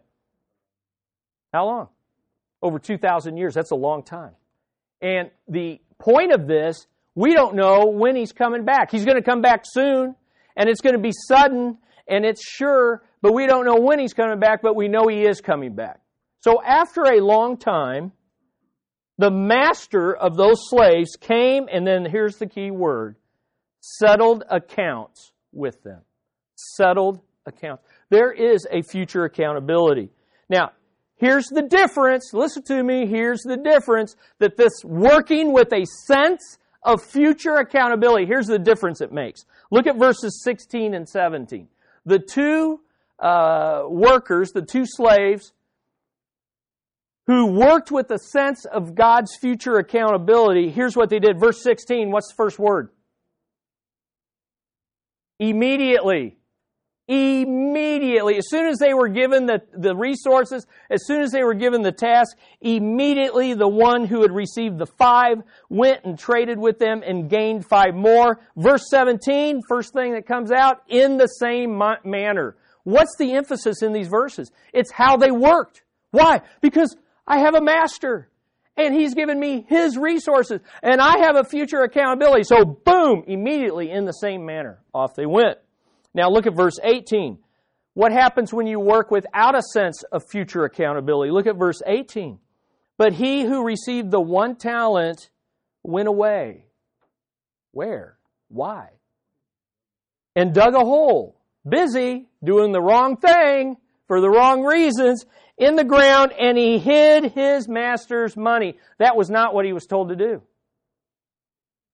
[1.52, 1.88] How long?
[2.60, 3.54] Over 2,000 years.
[3.54, 4.32] That's a long time.
[5.00, 8.90] And the point of this, we don't know when he's coming back.
[8.90, 10.14] He's going to come back soon,
[10.56, 11.78] and it's going to be sudden,
[12.08, 15.22] and it's sure, but we don't know when he's coming back, but we know he
[15.22, 16.00] is coming back.
[16.40, 18.12] So after a long time,
[19.18, 23.16] the master of those slaves came, and then here's the key word
[23.80, 26.00] settled accounts with them.
[26.56, 27.84] Settled accounts.
[28.10, 30.10] There is a future accountability.
[30.48, 30.72] Now,
[31.24, 32.34] Here's the difference.
[32.34, 33.06] Listen to me.
[33.06, 39.00] Here's the difference that this working with a sense of future accountability, here's the difference
[39.00, 39.46] it makes.
[39.70, 41.66] Look at verses 16 and 17.
[42.04, 42.80] The two
[43.18, 45.54] uh, workers, the two slaves,
[47.26, 51.40] who worked with a sense of God's future accountability, here's what they did.
[51.40, 52.90] Verse 16, what's the first word?
[55.38, 56.36] Immediately.
[57.06, 61.52] Immediately, as soon as they were given the, the resources, as soon as they were
[61.52, 66.78] given the task, immediately the one who had received the five went and traded with
[66.78, 68.40] them and gained five more.
[68.56, 72.56] Verse 17, first thing that comes out, in the same manner.
[72.84, 74.50] What's the emphasis in these verses?
[74.72, 75.82] It's how they worked.
[76.10, 76.40] Why?
[76.62, 78.30] Because I have a master
[78.76, 82.44] and he's given me his resources and I have a future accountability.
[82.44, 85.58] So boom, immediately in the same manner, off they went.
[86.14, 87.38] Now look at verse 18.
[87.94, 91.30] What happens when you work without a sense of future accountability?
[91.30, 92.38] Look at verse 18.
[92.96, 95.30] But he who received the one talent
[95.82, 96.66] went away.
[97.72, 98.18] Where?
[98.48, 98.88] Why?
[100.36, 101.40] And dug a hole.
[101.68, 105.24] Busy doing the wrong thing for the wrong reasons
[105.56, 108.78] in the ground and he hid his master's money.
[108.98, 110.42] That was not what he was told to do.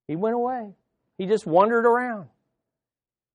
[0.08, 0.74] He went away.
[1.18, 2.29] He just wandered around.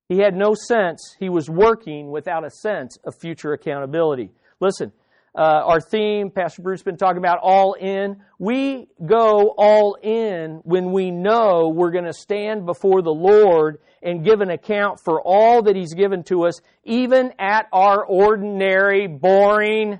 [0.07, 1.15] He had no sense.
[1.19, 4.31] He was working without a sense of future accountability.
[4.59, 4.91] Listen,
[5.37, 8.17] uh, our theme, Pastor Bruce been talking about all in.
[8.39, 14.23] We go all in when we know we're going to stand before the Lord and
[14.23, 19.99] give an account for all that He's given to us, even at our ordinary, boring,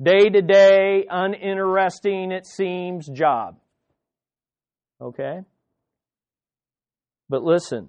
[0.00, 3.56] day to day, uninteresting, it seems, job.
[5.00, 5.40] Okay?
[7.28, 7.88] But listen,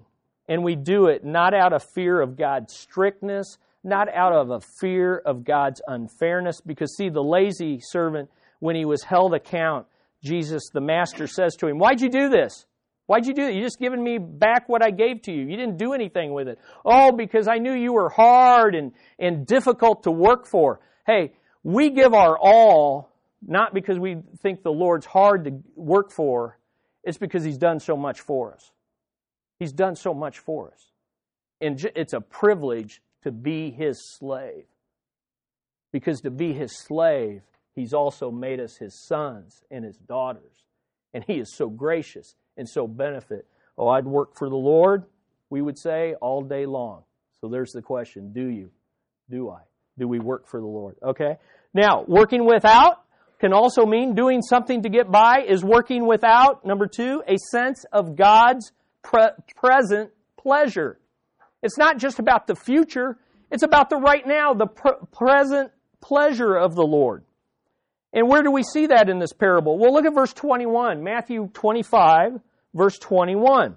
[0.52, 4.60] and we do it not out of fear of God's strictness, not out of a
[4.60, 6.60] fear of God's unfairness.
[6.60, 8.28] Because, see, the lazy servant,
[8.60, 9.86] when he was held account,
[10.22, 12.66] Jesus, the master, says to him, Why'd you do this?
[13.06, 13.54] Why'd you do that?
[13.54, 15.40] You just given me back what I gave to you.
[15.40, 16.58] You didn't do anything with it.
[16.84, 20.80] Oh, because I knew you were hard and, and difficult to work for.
[21.06, 23.10] Hey, we give our all
[23.40, 26.58] not because we think the Lord's hard to work for,
[27.04, 28.70] it's because He's done so much for us.
[29.62, 30.90] He's done so much for us.
[31.60, 34.64] And it's a privilege to be His slave.
[35.92, 37.42] Because to be His slave,
[37.76, 40.64] He's also made us His sons and His daughters.
[41.14, 43.46] And He is so gracious and so benefit.
[43.78, 45.04] Oh, I'd work for the Lord,
[45.48, 47.04] we would say, all day long.
[47.40, 48.72] So there's the question do you?
[49.30, 49.60] Do I?
[49.96, 50.96] Do we work for the Lord?
[51.04, 51.36] Okay?
[51.72, 53.04] Now, working without
[53.38, 57.84] can also mean doing something to get by, is working without, number two, a sense
[57.92, 60.98] of God's pre- present pleasure.
[61.62, 63.18] It's not just about the future,
[63.50, 67.24] it's about the right now, the pr- present pleasure of the Lord.
[68.12, 69.78] And where do we see that in this parable?
[69.78, 72.40] Well, look at verse 21, Matthew 25,
[72.74, 73.76] verse 21.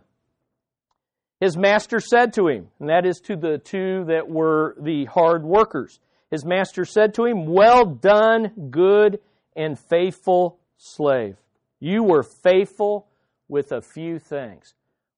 [1.39, 5.43] His master said to him, and that is to the two that were the hard
[5.43, 5.99] workers.
[6.31, 9.19] His master said to him, Well done, good
[9.55, 11.37] and faithful slave.
[11.79, 13.07] You were faithful
[13.47, 14.73] with a few things.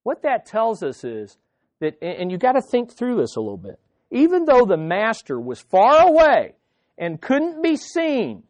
[0.08, 1.38] What that tells us is
[1.82, 3.78] that, and you got to think through this a little bit.
[4.10, 6.54] Even though the master was far away
[6.98, 8.44] and couldn't be seen,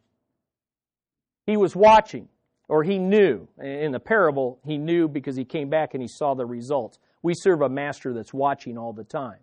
[1.46, 2.28] he was watching,
[2.68, 3.48] or he knew.
[3.60, 7.00] In the parable, he knew because he came back and he saw the results.
[7.22, 9.40] We serve a master that's watching all the time.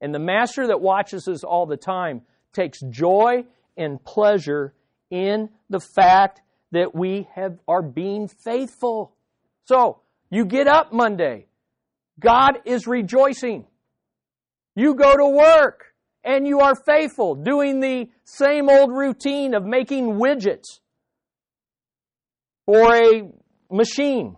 [0.00, 2.22] And the master that watches us all the time
[2.54, 3.44] takes joy
[3.76, 4.72] and pleasure
[5.10, 9.12] in the fact that we have, are being faithful.
[9.66, 10.00] So,
[10.30, 11.44] you get up Monday.
[12.18, 13.66] God is rejoicing.
[14.74, 15.86] You go to work
[16.24, 20.80] and you are faithful, doing the same old routine of making widgets
[22.66, 23.30] for a
[23.70, 24.36] machine.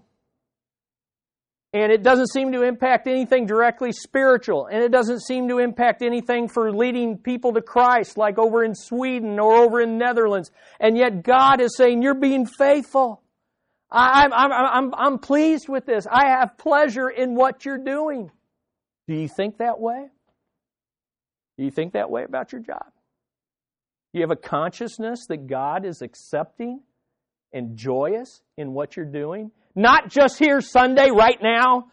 [1.73, 4.67] And it doesn't seem to impact anything directly spiritual.
[4.67, 8.75] And it doesn't seem to impact anything for leading people to Christ, like over in
[8.75, 10.51] Sweden or over in Netherlands.
[10.81, 13.23] And yet God is saying, You're being faithful.
[13.93, 16.07] I'm, I'm, I'm, I'm pleased with this.
[16.11, 18.31] I have pleasure in what you're doing.
[19.09, 20.07] Do you think that way?
[21.59, 22.87] Do you think that way about your job?
[24.13, 26.83] Do you have a consciousness that God is accepting
[27.53, 29.51] and joyous in what you're doing.
[29.75, 31.91] Not just here Sunday, right now,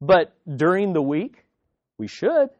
[0.00, 1.44] but during the week.
[1.98, 2.50] We should.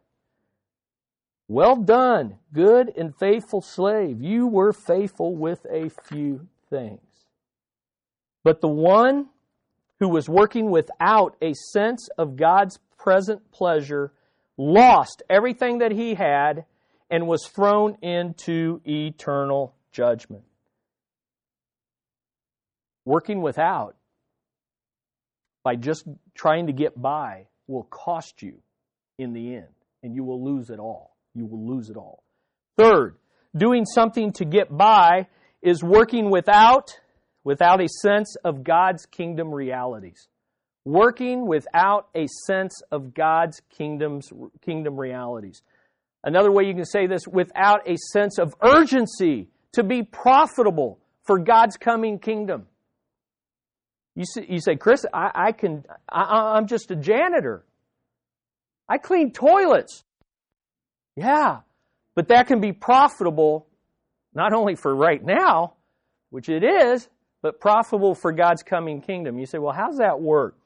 [1.49, 4.23] Well done, good and faithful slave.
[4.23, 7.01] You were faithful with a few things.
[8.45, 9.29] But the one
[9.99, 14.13] who was working without a sense of God's present pleasure
[14.57, 16.65] lost everything that he had
[17.11, 20.45] and was thrown into eternal judgment
[23.05, 23.97] working without
[25.63, 26.05] by just
[26.35, 28.59] trying to get by will cost you
[29.19, 29.69] in the end,
[30.03, 31.17] and you will lose it all.
[31.35, 32.23] You will lose it all.
[32.77, 33.17] Third,
[33.57, 35.29] doing something to get by
[35.63, 36.99] is working without
[37.45, 40.29] without a sense of God's kingdom realities.
[40.85, 44.31] Working without a sense of God's kingdom's
[44.63, 45.63] kingdom realities.
[46.23, 51.39] Another way you can say this without a sense of urgency to be profitable for
[51.39, 52.67] God's coming kingdom.
[54.15, 57.65] You say, you say Chris, I, I can, I, I'm just a janitor.
[58.89, 60.05] I clean toilets.
[61.17, 61.61] Yeah,
[62.15, 63.67] but that can be profitable
[64.35, 65.75] not only for right now,
[66.31, 67.09] which it is,
[67.45, 69.39] but profitable for God's coming kingdom.
[69.39, 70.57] You say, well, how's that work?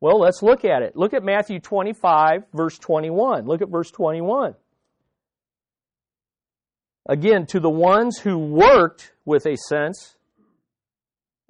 [0.00, 0.96] Well, let's look at it.
[0.96, 3.44] Look at Matthew 25, verse 21.
[3.46, 4.54] Look at verse 21.
[7.06, 10.16] Again, to the ones who worked with a sense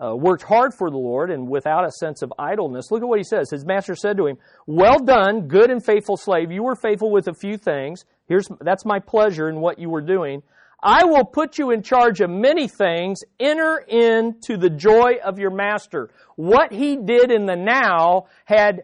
[0.05, 2.90] uh, worked hard for the Lord and without a sense of idleness.
[2.90, 3.53] Look at what he says.
[3.53, 6.51] His master said to him, Well done, good and faithful slave.
[6.51, 8.05] You were faithful with a few things.
[8.27, 10.42] Here's, that's my pleasure in what you were doing.
[10.83, 13.21] I will put you in charge of many things.
[13.38, 16.11] Enter into the joy of your master.
[16.37, 18.83] What he did in the now had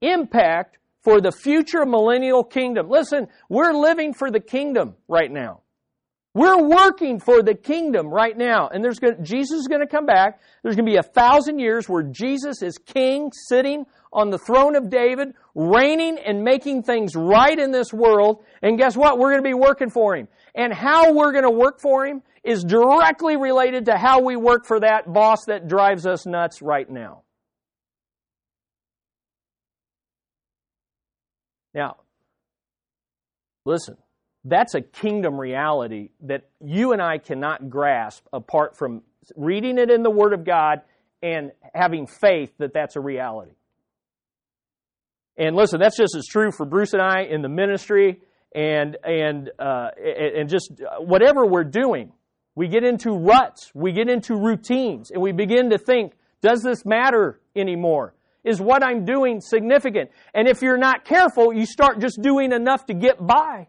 [0.00, 2.88] impact for the future millennial kingdom.
[2.88, 5.60] Listen, we're living for the kingdom right now.
[6.32, 8.68] We're working for the kingdom right now.
[8.68, 10.40] And there's going Jesus is going to come back.
[10.62, 14.76] There's going to be a thousand years where Jesus is king, sitting on the throne
[14.76, 18.44] of David, reigning and making things right in this world.
[18.62, 19.18] And guess what?
[19.18, 20.28] We're going to be working for him.
[20.54, 24.66] And how we're going to work for him is directly related to how we work
[24.66, 27.22] for that boss that drives us nuts right now.
[31.74, 31.96] Now,
[33.64, 33.96] listen,
[34.44, 39.02] that's a kingdom reality that you and I cannot grasp apart from
[39.36, 40.80] reading it in the Word of God
[41.22, 43.52] and having faith that that's a reality.
[45.36, 48.20] And listen, that's just as true for Bruce and I in the ministry
[48.54, 52.12] and and uh, and just whatever we're doing.
[52.56, 56.84] We get into ruts, we get into routines, and we begin to think, does this
[56.84, 58.14] matter anymore?
[58.42, 60.10] Is what I'm doing significant?
[60.34, 63.68] And if you're not careful, you start just doing enough to get by.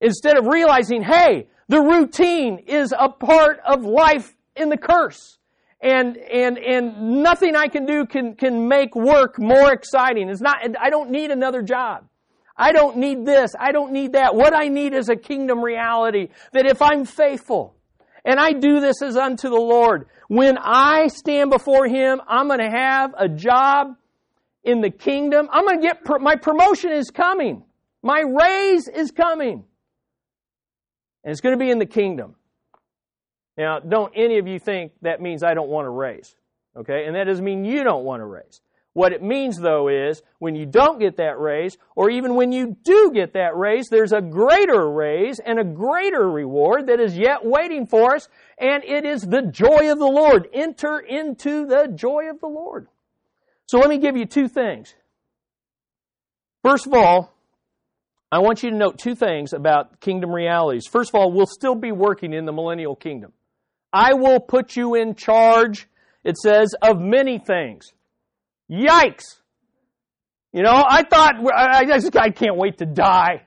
[0.00, 5.38] Instead of realizing, hey, the routine is a part of life in the curse.
[5.80, 10.28] And, and, and nothing I can do can, can make work more exciting.
[10.28, 12.08] It's not, I don't need another job.
[12.62, 13.50] I don't need this.
[13.58, 14.36] I don't need that.
[14.36, 17.74] What I need is a kingdom reality that if I'm faithful
[18.24, 22.60] and I do this as unto the Lord, when I stand before Him, I'm going
[22.60, 23.96] to have a job
[24.62, 25.48] in the kingdom.
[25.50, 27.64] I'm going to get, my promotion is coming.
[28.00, 29.64] My raise is coming.
[31.24, 32.36] And it's going to be in the kingdom.
[33.58, 36.36] Now, don't any of you think that means I don't want to raise.
[36.76, 37.06] Okay?
[37.06, 38.60] And that doesn't mean you don't want to raise.
[38.94, 42.76] What it means, though, is when you don't get that raise, or even when you
[42.84, 47.42] do get that raise, there's a greater raise and a greater reward that is yet
[47.42, 48.28] waiting for us,
[48.58, 50.46] and it is the joy of the Lord.
[50.52, 52.88] Enter into the joy of the Lord.
[53.66, 54.94] So let me give you two things.
[56.62, 57.32] First of all,
[58.30, 60.86] I want you to note two things about kingdom realities.
[60.86, 63.32] First of all, we'll still be working in the millennial kingdom.
[63.90, 65.88] I will put you in charge,
[66.24, 67.92] it says, of many things.
[68.72, 69.24] Yikes!
[70.52, 73.46] You know, I thought, I, just, I can't wait to die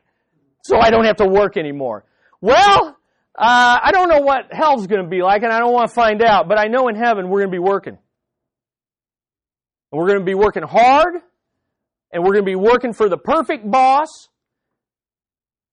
[0.63, 2.03] so I don't have to work anymore.
[2.41, 2.97] Well,
[3.37, 5.93] uh, I don't know what hell's going to be like, and I don't want to
[5.93, 7.97] find out, but I know in heaven we're going to be working.
[9.91, 11.15] And we're going to be working hard,
[12.11, 14.07] and we're going to be working for the perfect boss,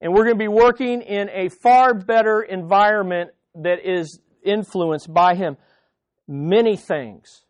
[0.00, 5.34] and we're going to be working in a far better environment that is influenced by
[5.34, 5.56] Him.
[6.28, 7.42] Many things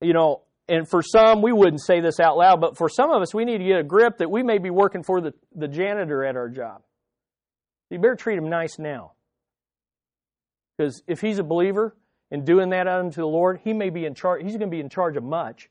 [0.00, 3.22] you know, and for some, we wouldn't say this out loud, but for some of
[3.22, 5.68] us, we need to get a grip that we may be working for the, the
[5.68, 6.82] janitor at our job.
[7.90, 9.12] You better treat him nice now.
[10.76, 11.96] Because if he's a believer
[12.30, 14.80] and doing that unto the Lord, he may be in charge, he's going to be
[14.80, 15.70] in charge of much,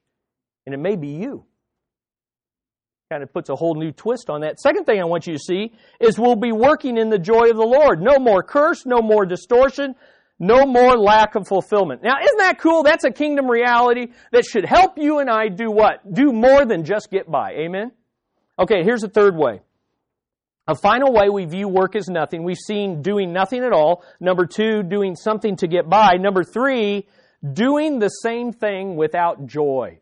[0.66, 1.46] and it may be you.
[3.12, 4.60] Kind of puts a whole new twist on that.
[4.60, 7.56] Second thing I want you to see is we'll be working in the joy of
[7.56, 8.02] the Lord.
[8.02, 9.96] No more curse, no more distortion,
[10.40, 12.04] no more lack of fulfillment.
[12.04, 12.84] Now, isn't that cool?
[12.84, 16.14] That's a kingdom reality that should help you and I do what?
[16.14, 17.54] Do more than just get by.
[17.54, 17.92] Amen?
[18.60, 19.62] Okay, here's the third way.
[20.68, 22.44] A final way we view work as nothing.
[22.44, 24.04] We've seen doing nothing at all.
[24.20, 26.16] Number two, doing something to get by.
[26.20, 27.08] Number three,
[27.54, 30.00] doing the same thing without joy.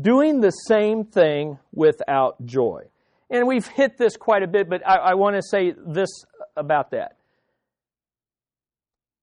[0.00, 2.84] Doing the same thing without joy.
[3.28, 6.24] And we've hit this quite a bit, but I, I want to say this
[6.56, 7.15] about that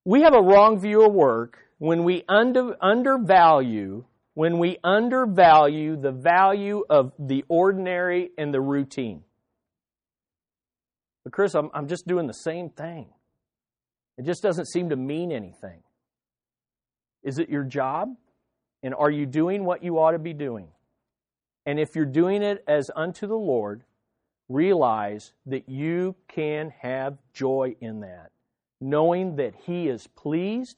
[0.04, 6.10] we have a wrong view of work when we under, undervalue when we undervalue the
[6.10, 9.22] value of the ordinary and the routine.
[11.22, 13.06] But Chris, I'm, I'm just doing the same thing.
[14.18, 15.82] It just doesn't seem to mean anything.
[17.22, 18.08] Is it your job?
[18.82, 20.68] And are you doing what you ought to be doing?
[21.64, 23.84] And if you're doing it as unto the Lord,
[24.48, 28.30] realize that you can have joy in that
[28.84, 30.76] knowing that He is pleased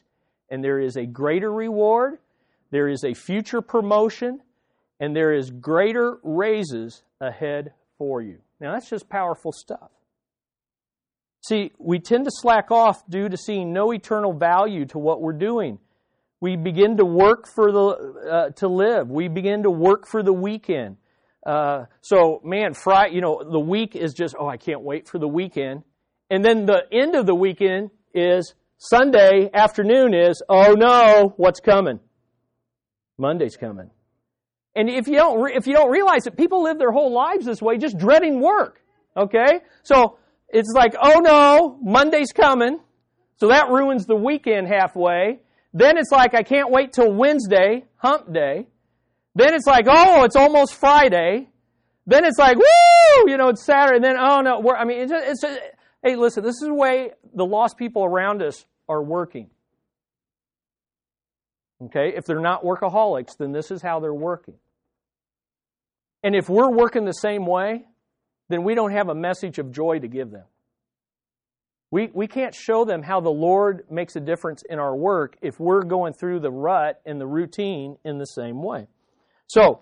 [0.49, 2.19] and there is a greater reward,
[2.71, 4.41] there is a future promotion,
[5.01, 8.39] and there is greater raises ahead for you.
[8.61, 9.91] Now, that's just powerful stuff.
[11.47, 15.33] See, we tend to slack off due to seeing no eternal value to what we're
[15.33, 15.79] doing.
[16.41, 17.87] We begin to work for the
[18.31, 19.11] uh, to live.
[19.11, 20.97] We begin to work for the weekend.
[21.47, 25.19] Uh, so, man, Friday, you know, the week is just oh, I can't wait for
[25.19, 25.85] the weekend.
[26.31, 32.01] And then the end of the weekend is Sunday afternoon is, oh no, what's coming?
[33.19, 33.91] Monday's coming.
[34.75, 37.63] And if you don't, if you don't realize it, people live their whole lives this
[37.63, 38.83] way, just dreading work.
[39.17, 39.61] Okay?
[39.83, 42.79] So, it's like, oh no, Monday's coming.
[43.39, 45.41] So that ruins the weekend halfway.
[45.73, 48.67] Then it's like, I can't wait till Wednesday, hump day.
[49.35, 51.49] Then it's like, oh, it's almost Friday.
[52.07, 53.97] Then it's like, woo, you know, it's Saturday.
[53.97, 55.61] And then, oh no, I mean, it's, it's just,
[56.07, 59.51] hey, listen, this is the way the lost people around us are working.
[61.83, 62.13] Okay?
[62.17, 64.55] If they're not workaholics, then this is how they're working.
[66.23, 67.87] And if we're working the same way,
[68.49, 70.45] then we don't have a message of joy to give them.
[71.91, 75.59] We, we can't show them how the Lord makes a difference in our work if
[75.59, 78.87] we're going through the rut and the routine in the same way.
[79.47, 79.81] So,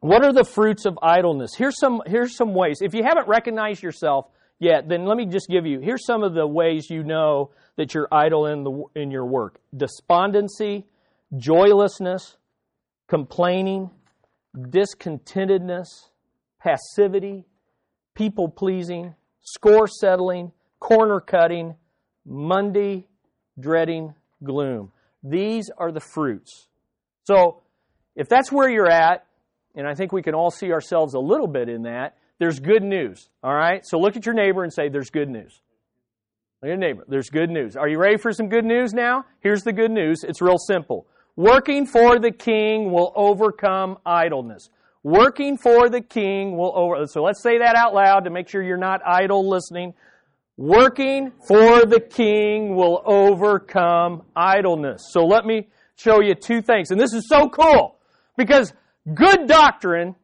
[0.00, 1.52] what are the fruits of idleness?
[1.56, 2.78] Here's some, here's some ways.
[2.82, 4.26] If you haven't recognized yourself
[4.64, 7.94] yet, then let me just give you, here's some of the ways you know that
[7.94, 10.86] you're idle in, the, in your work despondency,
[11.36, 12.36] joylessness,
[13.08, 13.90] complaining,
[14.56, 15.86] discontentedness,
[16.60, 17.44] passivity,
[18.14, 21.74] people pleasing, score settling, corner cutting,
[22.24, 23.06] Monday
[23.58, 24.90] dreading gloom.
[25.22, 26.68] These are the fruits.
[27.24, 27.62] So,
[28.16, 29.26] if that's where you're at,
[29.74, 32.82] and I think we can all see ourselves a little bit in that, there's good
[32.82, 33.28] news.
[33.42, 33.84] All right?
[33.84, 35.60] So look at your neighbor and say, There's good news.
[36.62, 37.04] Look at your neighbor.
[37.08, 37.76] There's good news.
[37.76, 39.24] Are you ready for some good news now?
[39.40, 40.24] Here's the good news.
[40.24, 41.06] It's real simple.
[41.36, 44.70] Working for the king will overcome idleness.
[45.02, 47.06] Working for the king will over.
[47.06, 49.94] So let's say that out loud to make sure you're not idle listening.
[50.56, 55.02] Working for the king will overcome idleness.
[55.10, 56.90] So let me show you two things.
[56.90, 57.98] And this is so cool
[58.38, 58.72] because
[59.12, 60.14] good doctrine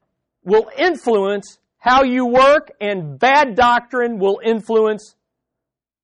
[0.45, 5.17] will influence how you work and bad doctrine will influence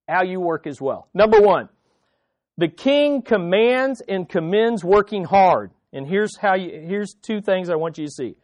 [0.09, 1.09] how you work as well.
[1.15, 1.69] Number one,
[2.57, 5.71] the king commands and commends working hard.
[5.93, 8.37] And here's how you, here's two things I want you to see.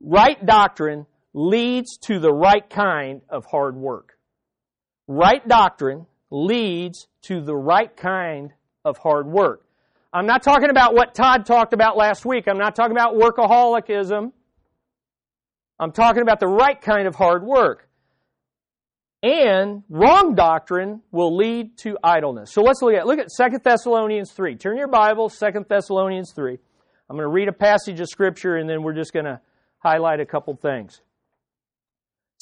[0.00, 4.16] Right doctrine leads to the right kind of hard work.
[5.06, 8.52] Right doctrine leads to the right kind
[8.84, 9.66] of hard work.
[10.12, 12.48] I'm not talking about what Todd talked about last week.
[12.48, 14.32] I'm not talking about workaholicism.
[15.78, 17.88] I'm talking about the right kind of hard work.
[19.22, 22.52] And wrong doctrine will lead to idleness.
[22.52, 24.56] So let's look at look at 2 Thessalonians 3.
[24.56, 26.58] Turn your Bible, 2 Thessalonians 3.
[27.08, 29.40] I'm going to read a passage of scripture and then we're just going to
[29.78, 31.00] highlight a couple things.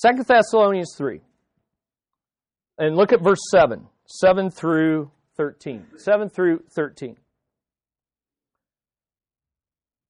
[0.03, 1.21] 2 Thessalonians 3.
[2.79, 3.87] And look at verse 7.
[4.07, 5.87] 7 through 13.
[5.97, 7.17] 7 through 13.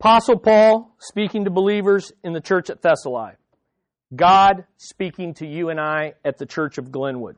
[0.00, 3.36] Apostle Paul speaking to believers in the church at Thessalonica.
[4.16, 7.36] God speaking to you and I at the church of Glenwood.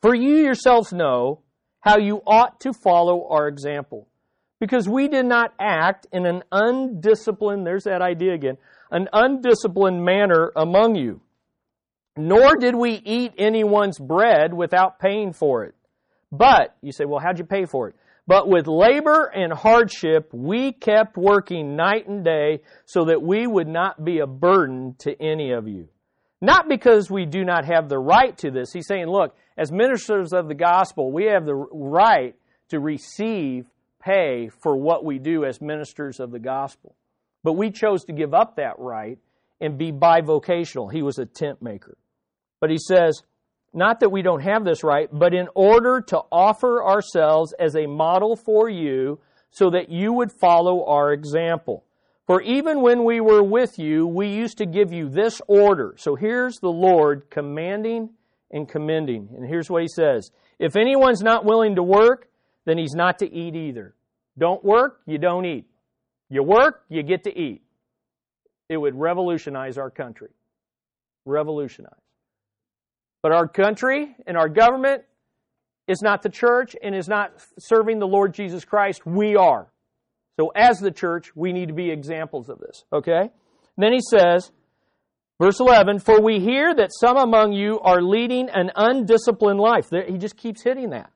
[0.00, 1.40] For you yourselves know
[1.80, 4.08] how you ought to follow our example.
[4.58, 8.56] Because we did not act in an undisciplined, there's that idea again,
[8.90, 11.20] an undisciplined manner among you.
[12.16, 15.74] Nor did we eat anyone's bread without paying for it.
[16.32, 17.96] But, you say, well, how'd you pay for it?
[18.30, 23.66] But with labor and hardship, we kept working night and day so that we would
[23.66, 25.88] not be a burden to any of you.
[26.40, 28.72] Not because we do not have the right to this.
[28.72, 32.36] He's saying, look, as ministers of the gospel, we have the right
[32.68, 33.66] to receive
[34.00, 36.94] pay for what we do as ministers of the gospel.
[37.42, 39.18] But we chose to give up that right
[39.60, 40.92] and be bivocational.
[40.92, 41.98] He was a tent maker.
[42.60, 43.24] But he says,
[43.72, 47.86] not that we don't have this right, but in order to offer ourselves as a
[47.86, 51.84] model for you so that you would follow our example.
[52.26, 55.94] For even when we were with you, we used to give you this order.
[55.98, 58.10] So here's the Lord commanding
[58.50, 59.28] and commending.
[59.36, 62.28] And here's what he says If anyone's not willing to work,
[62.66, 63.94] then he's not to eat either.
[64.38, 65.66] Don't work, you don't eat.
[66.28, 67.62] You work, you get to eat.
[68.68, 70.30] It would revolutionize our country.
[71.24, 71.94] Revolutionize.
[73.22, 75.02] But our country and our government
[75.86, 79.04] is not the church and is not serving the Lord Jesus Christ.
[79.04, 79.66] We are.
[80.38, 82.84] So as the church, we need to be examples of this.
[82.92, 83.20] Okay?
[83.20, 83.30] And
[83.76, 84.50] then he says,
[85.40, 89.90] verse 11, For we hear that some among you are leading an undisciplined life.
[89.90, 91.10] He just keeps hitting that.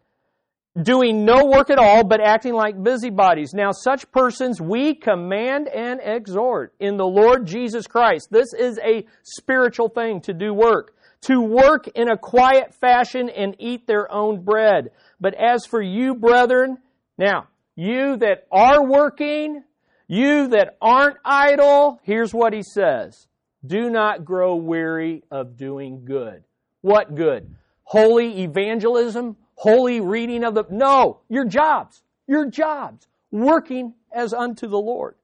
[0.83, 3.55] Doing no work at all, but acting like busybodies.
[3.55, 8.27] Now, such persons we command and exhort in the Lord Jesus Christ.
[8.33, 10.95] This is a spiritual thing to do work
[11.25, 14.91] to work in a quiet fashion and eat their own bread.
[15.21, 16.79] But as for you, brethren,
[17.17, 19.63] now, you that are working,
[20.07, 23.27] you that aren't idle, here's what he says.
[23.65, 26.45] Do not grow weary of doing good.
[26.83, 27.55] What good?
[27.85, 30.65] Holy evangelism, holy reading of the.
[30.71, 32.03] No, your jobs.
[32.27, 33.07] Your jobs.
[33.31, 35.15] Working as unto the Lord.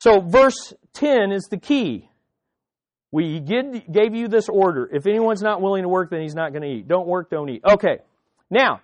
[0.00, 2.08] So, verse 10 is the key.
[3.10, 4.88] We gave you this order.
[4.92, 6.88] If anyone's not willing to work, then he's not going to eat.
[6.88, 7.62] Don't work, don't eat.
[7.64, 7.98] Okay.
[8.50, 8.80] Now,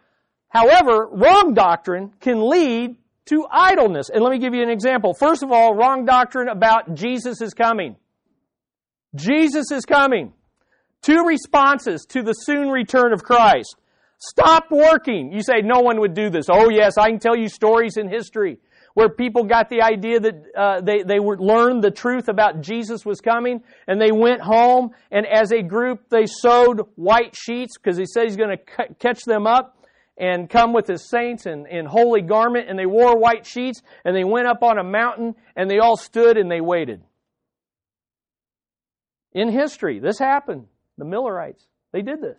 [0.49, 2.97] however, wrong doctrine can lead
[3.27, 4.09] to idleness.
[4.09, 5.14] And let me give you an example.
[5.14, 7.97] First of all, wrong doctrine about Jesus is coming.
[9.14, 10.33] Jesus is coming.
[11.03, 13.77] Two responses to the soon return of Christ.
[14.18, 15.33] Stop working.
[15.33, 16.47] You say, no one would do this.
[16.51, 18.59] Oh, yes, I can tell you stories in history
[18.95, 23.05] where people got the idea that uh, they, they would learn the truth about Jesus
[23.05, 27.99] was coming, and they went home, and as a group, they sewed white sheets because
[27.99, 29.76] he said he's going to catch them up
[30.16, 34.16] and come with his saints in, in holy garment, and they wore white sheets, and
[34.16, 37.03] they went up on a mountain, and they all stood and they waited.
[39.32, 40.66] In history, this happened.
[40.99, 42.38] The Millerites, they did this.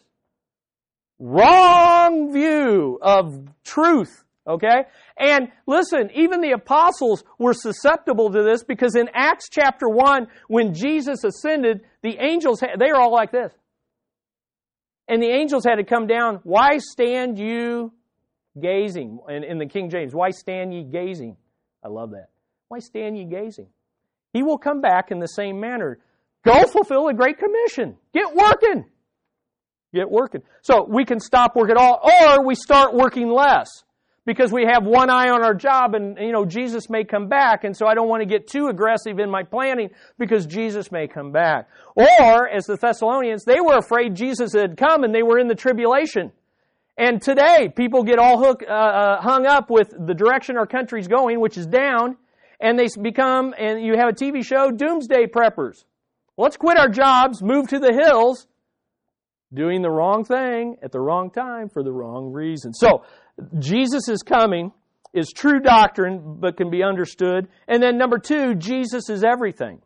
[1.20, 4.84] Wrong view of truth Okay?
[5.18, 10.74] And listen, even the apostles were susceptible to this because in Acts chapter 1, when
[10.74, 13.52] Jesus ascended, the angels, they were all like this.
[15.08, 16.40] And the angels had to come down.
[16.44, 17.94] Why stand you
[18.60, 19.20] gazing?
[19.30, 21.38] In, in the King James, why stand ye gazing?
[21.84, 22.30] I love that.
[22.68, 23.68] Why stand ye gazing?
[24.34, 26.00] He will come back in the same manner.
[26.44, 27.98] Go fulfill the Great Commission.
[28.14, 28.86] Get working.
[29.94, 30.42] Get working.
[30.62, 33.86] So we can stop working all, or we start working less
[34.26, 37.64] because we have one eye on our job and, you know, Jesus may come back.
[37.64, 41.08] And so I don't want to get too aggressive in my planning because Jesus may
[41.08, 41.70] come back.
[41.96, 45.56] Or, as the Thessalonians, they were afraid Jesus had come and they were in the
[45.56, 46.32] tribulation.
[46.98, 51.08] And today, people get all hook, uh, uh, hung up with the direction our country's
[51.08, 52.16] going, which is down,
[52.60, 55.84] and they become, and you have a TV show, doomsday preppers.
[56.38, 58.48] Let's quit our jobs, move to the hills,
[59.54, 62.74] doing the wrong thing at the wrong time for the wrong reason.
[62.74, 63.04] So,
[63.60, 64.72] Jesus is coming
[65.14, 67.48] is true doctrine, but can be understood.
[67.68, 69.82] And then number two, Jesus is everything.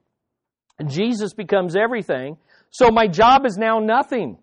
[0.88, 2.38] Jesus becomes everything.
[2.72, 4.40] So my job is now nothing.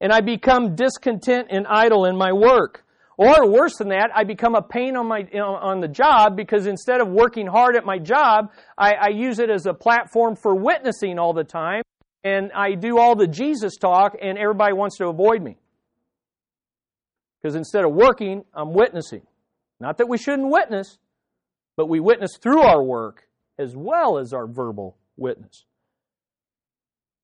[0.00, 2.84] And I become discontent and idle in my work.
[3.18, 7.00] Or worse than that, I become a pain on my on the job because instead
[7.00, 11.18] of working hard at my job, I, I use it as a platform for witnessing
[11.18, 11.82] all the time,
[12.24, 15.56] and I do all the Jesus talk, and everybody wants to avoid me.
[17.46, 19.22] Because instead of working, I'm witnessing.
[19.78, 20.98] Not that we shouldn't witness,
[21.76, 25.64] but we witness through our work as well as our verbal witness.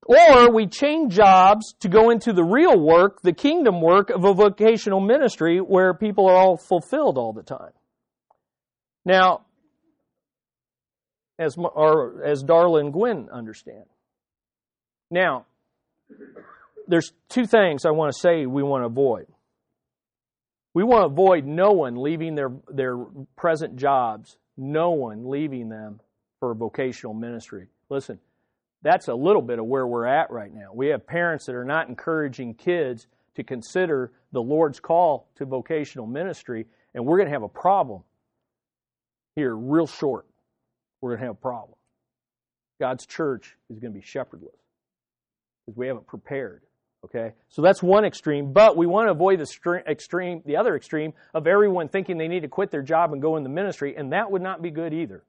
[0.06, 4.32] Or we change jobs to go into the real work, the kingdom work of a
[4.32, 7.72] vocational ministry where people are all fulfilled all the time.
[9.04, 9.40] Now,
[11.36, 13.86] as, or, as Darla and Gwen understand.
[15.10, 15.46] Now,
[16.86, 19.26] there's two things I want to say we want to avoid.
[20.74, 22.96] We want to avoid no one leaving their, their
[23.36, 26.00] present jobs, no one leaving them
[26.40, 27.68] for vocational ministry.
[27.90, 28.18] Listen,
[28.82, 30.70] that's a little bit of where we're at right now.
[30.72, 33.06] We have parents that are not encouraging kids
[33.36, 38.02] to consider the Lord's call to vocational ministry, and we're going to have a problem
[39.36, 40.26] here real short.
[41.00, 41.76] We're going to have a problem.
[42.80, 44.56] God's church is going to be shepherdless
[45.64, 46.62] because we haven't prepared.
[47.04, 47.32] Okay?
[47.48, 51.46] So that's one extreme, but we want to avoid the extreme, the other extreme of
[51.46, 54.30] everyone thinking they need to quit their job and go in the ministry, and that
[54.30, 55.24] would not be good either.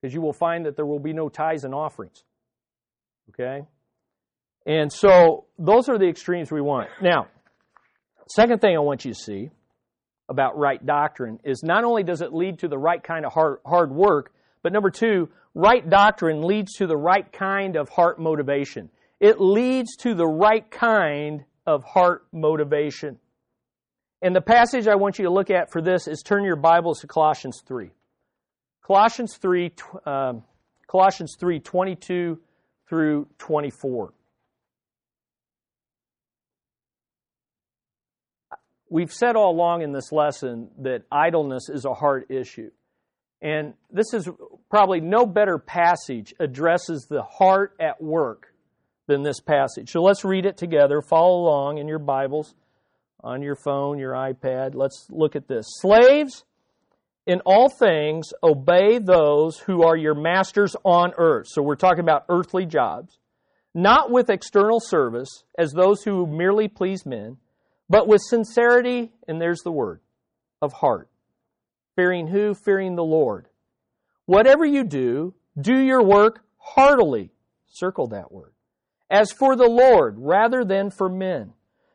[0.00, 2.22] Because you will find that there will be no tithes and offerings.
[3.30, 3.66] Okay?
[4.66, 6.88] And so those are the extremes we want.
[7.02, 7.28] Now,
[8.28, 9.50] second thing I want you to see
[10.28, 13.58] about right doctrine is not only does it lead to the right kind of hard,
[13.66, 14.32] hard work,
[14.62, 18.90] but number two, right doctrine leads to the right kind of heart motivation
[19.20, 23.18] it leads to the right kind of heart motivation.
[24.22, 27.00] And the passage I want you to look at for this is turn your Bibles
[27.00, 27.90] to Colossians 3.
[28.82, 29.72] Colossians 3,
[30.04, 30.42] um,
[30.86, 32.38] Colossians 3, 22
[32.88, 34.12] through 24.
[38.88, 42.72] We've said all along in this lesson that idleness is a heart issue.
[43.40, 44.28] And this is
[44.68, 48.50] probably no better passage addresses the heart at work
[49.10, 49.90] than this passage.
[49.90, 51.02] So let's read it together.
[51.02, 52.54] Follow along in your Bibles,
[53.22, 54.74] on your phone, your iPad.
[54.74, 55.66] Let's look at this.
[55.68, 56.44] Slaves,
[57.26, 61.48] in all things, obey those who are your masters on earth.
[61.50, 63.18] So we're talking about earthly jobs.
[63.74, 67.36] Not with external service, as those who merely please men,
[67.88, 70.00] but with sincerity, and there's the word,
[70.62, 71.08] of heart.
[71.96, 72.54] Fearing who?
[72.54, 73.48] Fearing the Lord.
[74.26, 77.30] Whatever you do, do your work heartily.
[77.66, 78.52] Circle that word
[79.10, 81.52] as for the Lord rather than for men,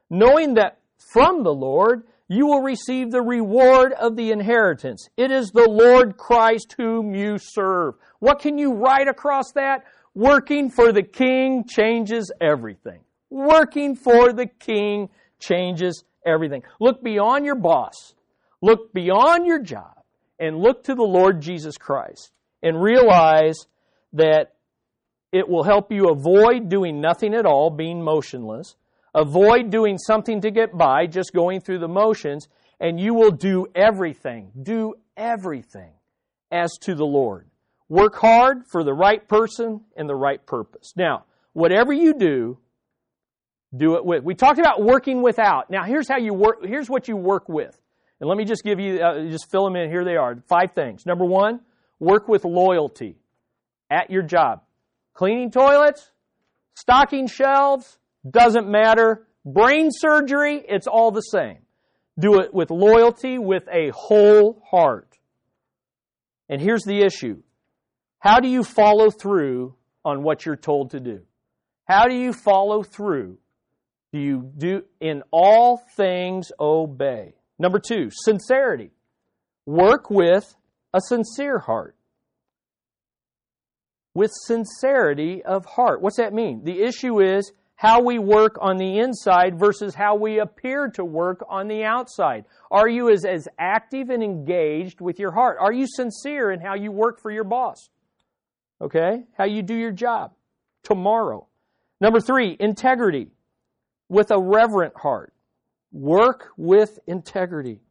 [0.09, 0.80] knowing that
[1.13, 5.07] from the Lord, you will receive the reward of the inheritance.
[5.16, 7.95] It is the Lord Christ whom you serve.
[8.20, 9.86] What can you write across that?
[10.16, 13.01] Working for the King changes everything.
[13.30, 15.09] Working for the King
[15.39, 16.63] changes everything.
[16.80, 18.13] Look beyond your boss.
[18.61, 20.01] Look beyond your job
[20.39, 22.32] and look to the Lord Jesus Christ
[22.63, 23.68] and realize
[24.13, 24.55] that
[25.32, 28.76] it will help you avoid doing nothing at all, being motionless,
[29.13, 32.47] avoid doing something to get by, just going through the motions,
[32.80, 35.91] and you will do everything, do everything
[36.51, 37.47] as to the Lord.
[37.88, 40.93] Work hard for the right person and the right purpose.
[40.95, 42.57] Now, whatever you do,
[43.76, 44.23] do it with.
[44.23, 45.69] We talked about working without.
[45.69, 46.65] Now, here's how you work.
[46.65, 47.80] Here's what you work with.
[48.19, 49.89] And let me just give you, uh, just fill them in.
[49.89, 50.41] Here they are.
[50.47, 51.05] Five things.
[51.05, 51.59] Number one,
[51.99, 53.17] work with loyalty
[53.89, 54.61] at your job.
[55.16, 56.11] Cleaning toilets,
[56.76, 57.97] stocking shelves,
[58.30, 59.28] doesn't matter.
[59.45, 61.59] Brain surgery, it's all the same.
[62.20, 65.18] Do it with loyalty, with a whole heart.
[66.49, 67.41] And here's the issue.
[68.20, 71.22] How do you follow through on what you're told to do?
[71.88, 73.38] How do you follow through?
[74.11, 77.36] Do you do in all things obey?
[77.57, 78.91] Number two, sincerity.
[79.66, 80.55] Work with
[80.93, 81.95] a sincere heart.
[84.16, 86.01] With sincerity of heart.
[86.01, 86.63] What's that mean?
[86.63, 91.45] The issue is how we work on the inside versus how we appear to work
[91.49, 92.45] on the outside.
[92.72, 95.57] Are you as, as active and engaged with your heart?
[95.59, 97.89] Are you sincere in how you work for your boss?
[98.82, 99.26] Okay?
[99.38, 100.32] How you do your job
[100.84, 101.47] tomorrow.
[101.99, 103.28] Number three, integrity
[104.07, 105.34] with a reverent heart.
[105.91, 107.82] Work with integrity,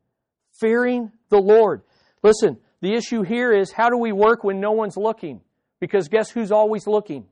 [0.60, 1.82] fearing the Lord.
[2.22, 5.40] Listen, the issue here is how do we work when no one's looking?
[5.84, 7.26] Because guess who's always looking?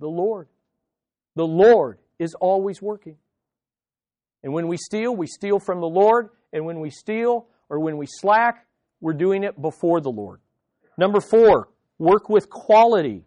[0.00, 0.48] The Lord.
[1.36, 3.18] The Lord is always working.
[4.42, 6.30] And when we steal, we steal from the Lord.
[6.52, 8.66] And when we steal or when we slack,
[9.00, 10.40] we're doing it before the Lord.
[10.98, 11.68] Number four,
[12.00, 13.22] work with quality.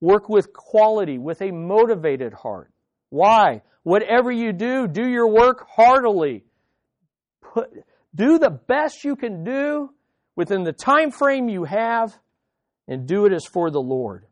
[0.00, 2.70] Work with quality, with a motivated heart.
[3.10, 3.60] Why?
[3.82, 6.44] Whatever you do, do your work heartily.
[7.42, 7.70] Put,
[8.14, 9.90] do the best you can do
[10.34, 12.18] within the time frame you have
[12.88, 14.26] and do it as for the Lord.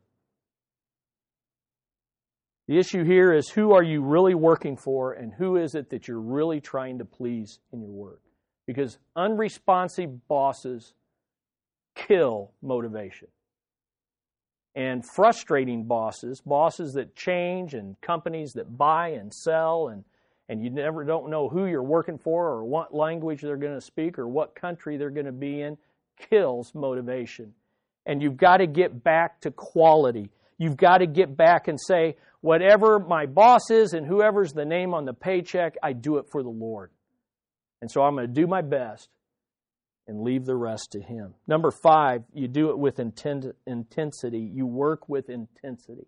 [2.67, 6.07] The issue here is who are you really working for and who is it that
[6.07, 8.21] you're really trying to please in your work?
[8.65, 10.93] Because unresponsive bosses
[11.95, 13.27] kill motivation
[14.75, 20.03] and frustrating bosses, bosses that change and companies that buy and sell and
[20.49, 23.81] and you never don't know who you're working for or what language they're going to
[23.81, 25.77] speak or what country they're going to be in
[26.29, 27.53] kills motivation.
[28.05, 30.29] And you've got to get back to quality.
[30.57, 34.93] You've got to get back and say, whatever my boss is and whoever's the name
[34.93, 36.91] on the paycheck, I do it for the Lord.
[37.81, 39.09] And so I'm going to do my best
[40.07, 41.33] and leave the rest to Him.
[41.47, 44.39] Number five, you do it with intent, intensity.
[44.39, 46.07] You work with intensity.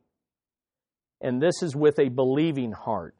[1.22, 3.16] And this is with a believing heart,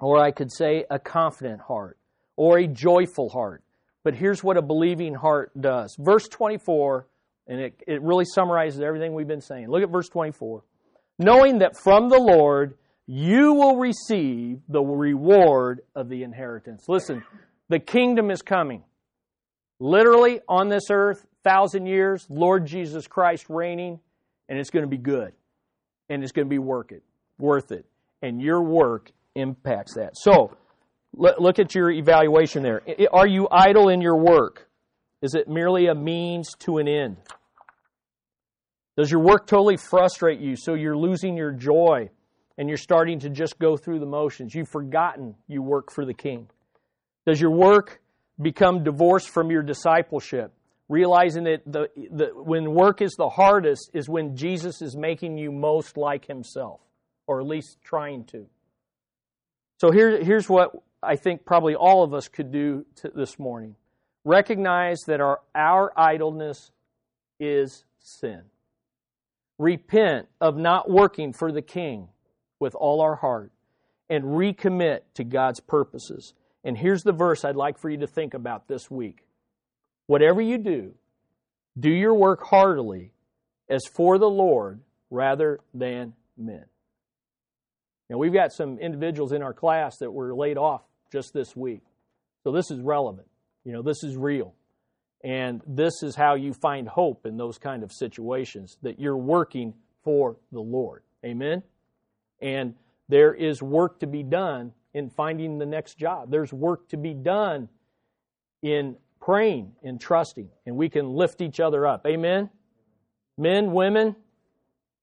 [0.00, 1.98] or I could say a confident heart,
[2.36, 3.64] or a joyful heart.
[4.04, 5.96] But here's what a believing heart does.
[5.98, 7.06] Verse 24,
[7.48, 9.68] and it, it really summarizes everything we've been saying.
[9.68, 10.62] Look at verse 24.
[11.18, 12.76] Knowing that from the Lord
[13.10, 16.84] you will receive the reward of the inheritance.
[16.88, 17.24] Listen,
[17.70, 18.84] the kingdom is coming
[19.80, 23.98] literally on this earth, thousand years, Lord Jesus Christ reigning,
[24.50, 25.32] and it's going to be good.
[26.10, 27.02] And it's going to be worth it.
[27.38, 27.86] Worth it.
[28.20, 30.12] And your work impacts that.
[30.14, 30.56] So,
[31.14, 32.82] look at your evaluation there.
[33.12, 34.67] Are you idle in your work?
[35.20, 37.16] Is it merely a means to an end?
[38.96, 42.10] Does your work totally frustrate you so you're losing your joy
[42.56, 44.54] and you're starting to just go through the motions?
[44.54, 46.48] You've forgotten you work for the King.
[47.26, 48.00] Does your work
[48.40, 50.52] become divorced from your discipleship,
[50.88, 55.50] realizing that the, the, when work is the hardest is when Jesus is making you
[55.50, 56.80] most like himself,
[57.26, 58.46] or at least trying to.
[59.78, 63.76] So here, here's what I think probably all of us could do this morning.
[64.24, 66.70] Recognize that our, our idleness
[67.40, 68.42] is sin.
[69.58, 72.08] Repent of not working for the King
[72.60, 73.52] with all our heart
[74.10, 76.34] and recommit to God's purposes.
[76.64, 79.24] And here's the verse I'd like for you to think about this week.
[80.06, 80.94] Whatever you do,
[81.78, 83.12] do your work heartily
[83.68, 86.64] as for the Lord rather than men.
[88.08, 91.82] Now, we've got some individuals in our class that were laid off just this week.
[92.42, 93.28] So this is relevant.
[93.64, 94.54] You know, this is real.
[95.24, 99.74] And this is how you find hope in those kind of situations that you're working
[100.04, 101.02] for the Lord.
[101.24, 101.62] Amen?
[102.40, 102.74] And
[103.08, 106.30] there is work to be done in finding the next job.
[106.30, 107.68] There's work to be done
[108.62, 112.06] in praying and trusting, and we can lift each other up.
[112.06, 112.48] Amen?
[113.36, 114.16] Men, women,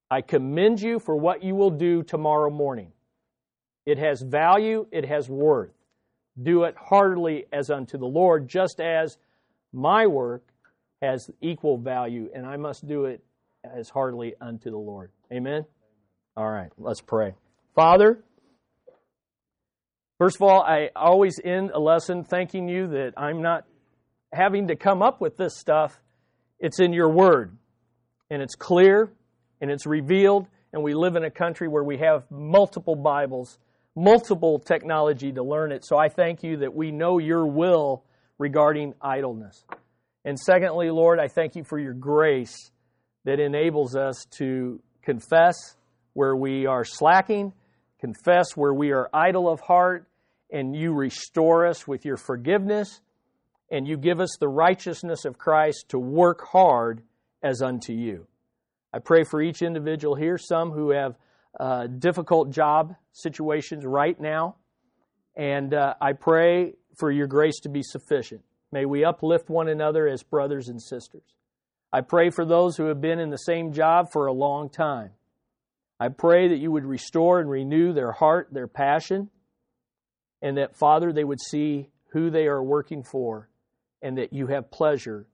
[0.10, 2.92] I commend you for what you will do tomorrow morning.
[3.86, 5.75] It has value, it has worth.
[6.42, 9.18] Do it heartily as unto the Lord, just as
[9.72, 10.44] my work
[11.02, 13.24] has equal value, and I must do it
[13.64, 15.12] as heartily unto the Lord.
[15.32, 15.66] Amen?
[16.38, 17.34] All right, let's pray.
[17.76, 18.20] Father,
[20.18, 23.66] first of all, I always end a lesson thanking you that I'm not
[24.34, 26.00] having to come up with this stuff.
[26.60, 27.56] It's in your word,
[28.30, 29.12] and it's clear,
[29.62, 33.58] and it's revealed, and we live in a country where we have multiple Bibles,
[33.96, 35.86] multiple technology to learn it.
[35.86, 38.04] So I thank you that we know your will
[38.38, 39.64] regarding idleness.
[40.26, 42.72] And secondly, Lord, I thank you for your grace
[43.24, 45.56] that enables us to confess
[46.14, 47.54] where we are slacking,
[48.00, 50.08] confess where we are idle of heart,
[50.52, 53.02] and you restore us with your forgiveness,
[53.72, 57.02] and you give us the righteousness of Christ to work hard
[57.42, 58.28] as unto you.
[58.94, 61.16] I pray for each individual here, some who have
[61.60, 64.56] uh, difficult job situations right now,
[65.36, 68.42] and uh, I pray for your grace to be sufficient.
[68.72, 71.24] May we uplift one another as brothers and sisters.
[71.94, 75.12] I pray for those who have been in the same job for a long time.
[76.00, 79.30] I pray that you would restore and renew their heart, their passion,
[80.42, 83.50] and that, Father, they would see who they are working for
[84.02, 85.26] and that you have pleasure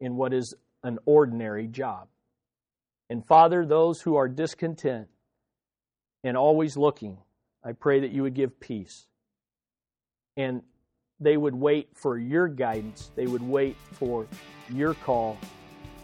[0.00, 2.08] in what is an ordinary job.
[3.08, 5.08] And, Father, those who are discontent
[6.24, 7.18] and always looking,
[7.64, 9.06] I pray that you would give peace.
[10.36, 10.62] And
[11.20, 14.26] they would wait for your guidance, they would wait for
[14.70, 15.38] your call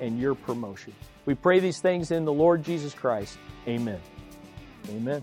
[0.01, 0.95] and your promotion.
[1.27, 3.37] We pray these things in the Lord Jesus Christ.
[3.67, 4.01] Amen.
[4.91, 5.23] Amen.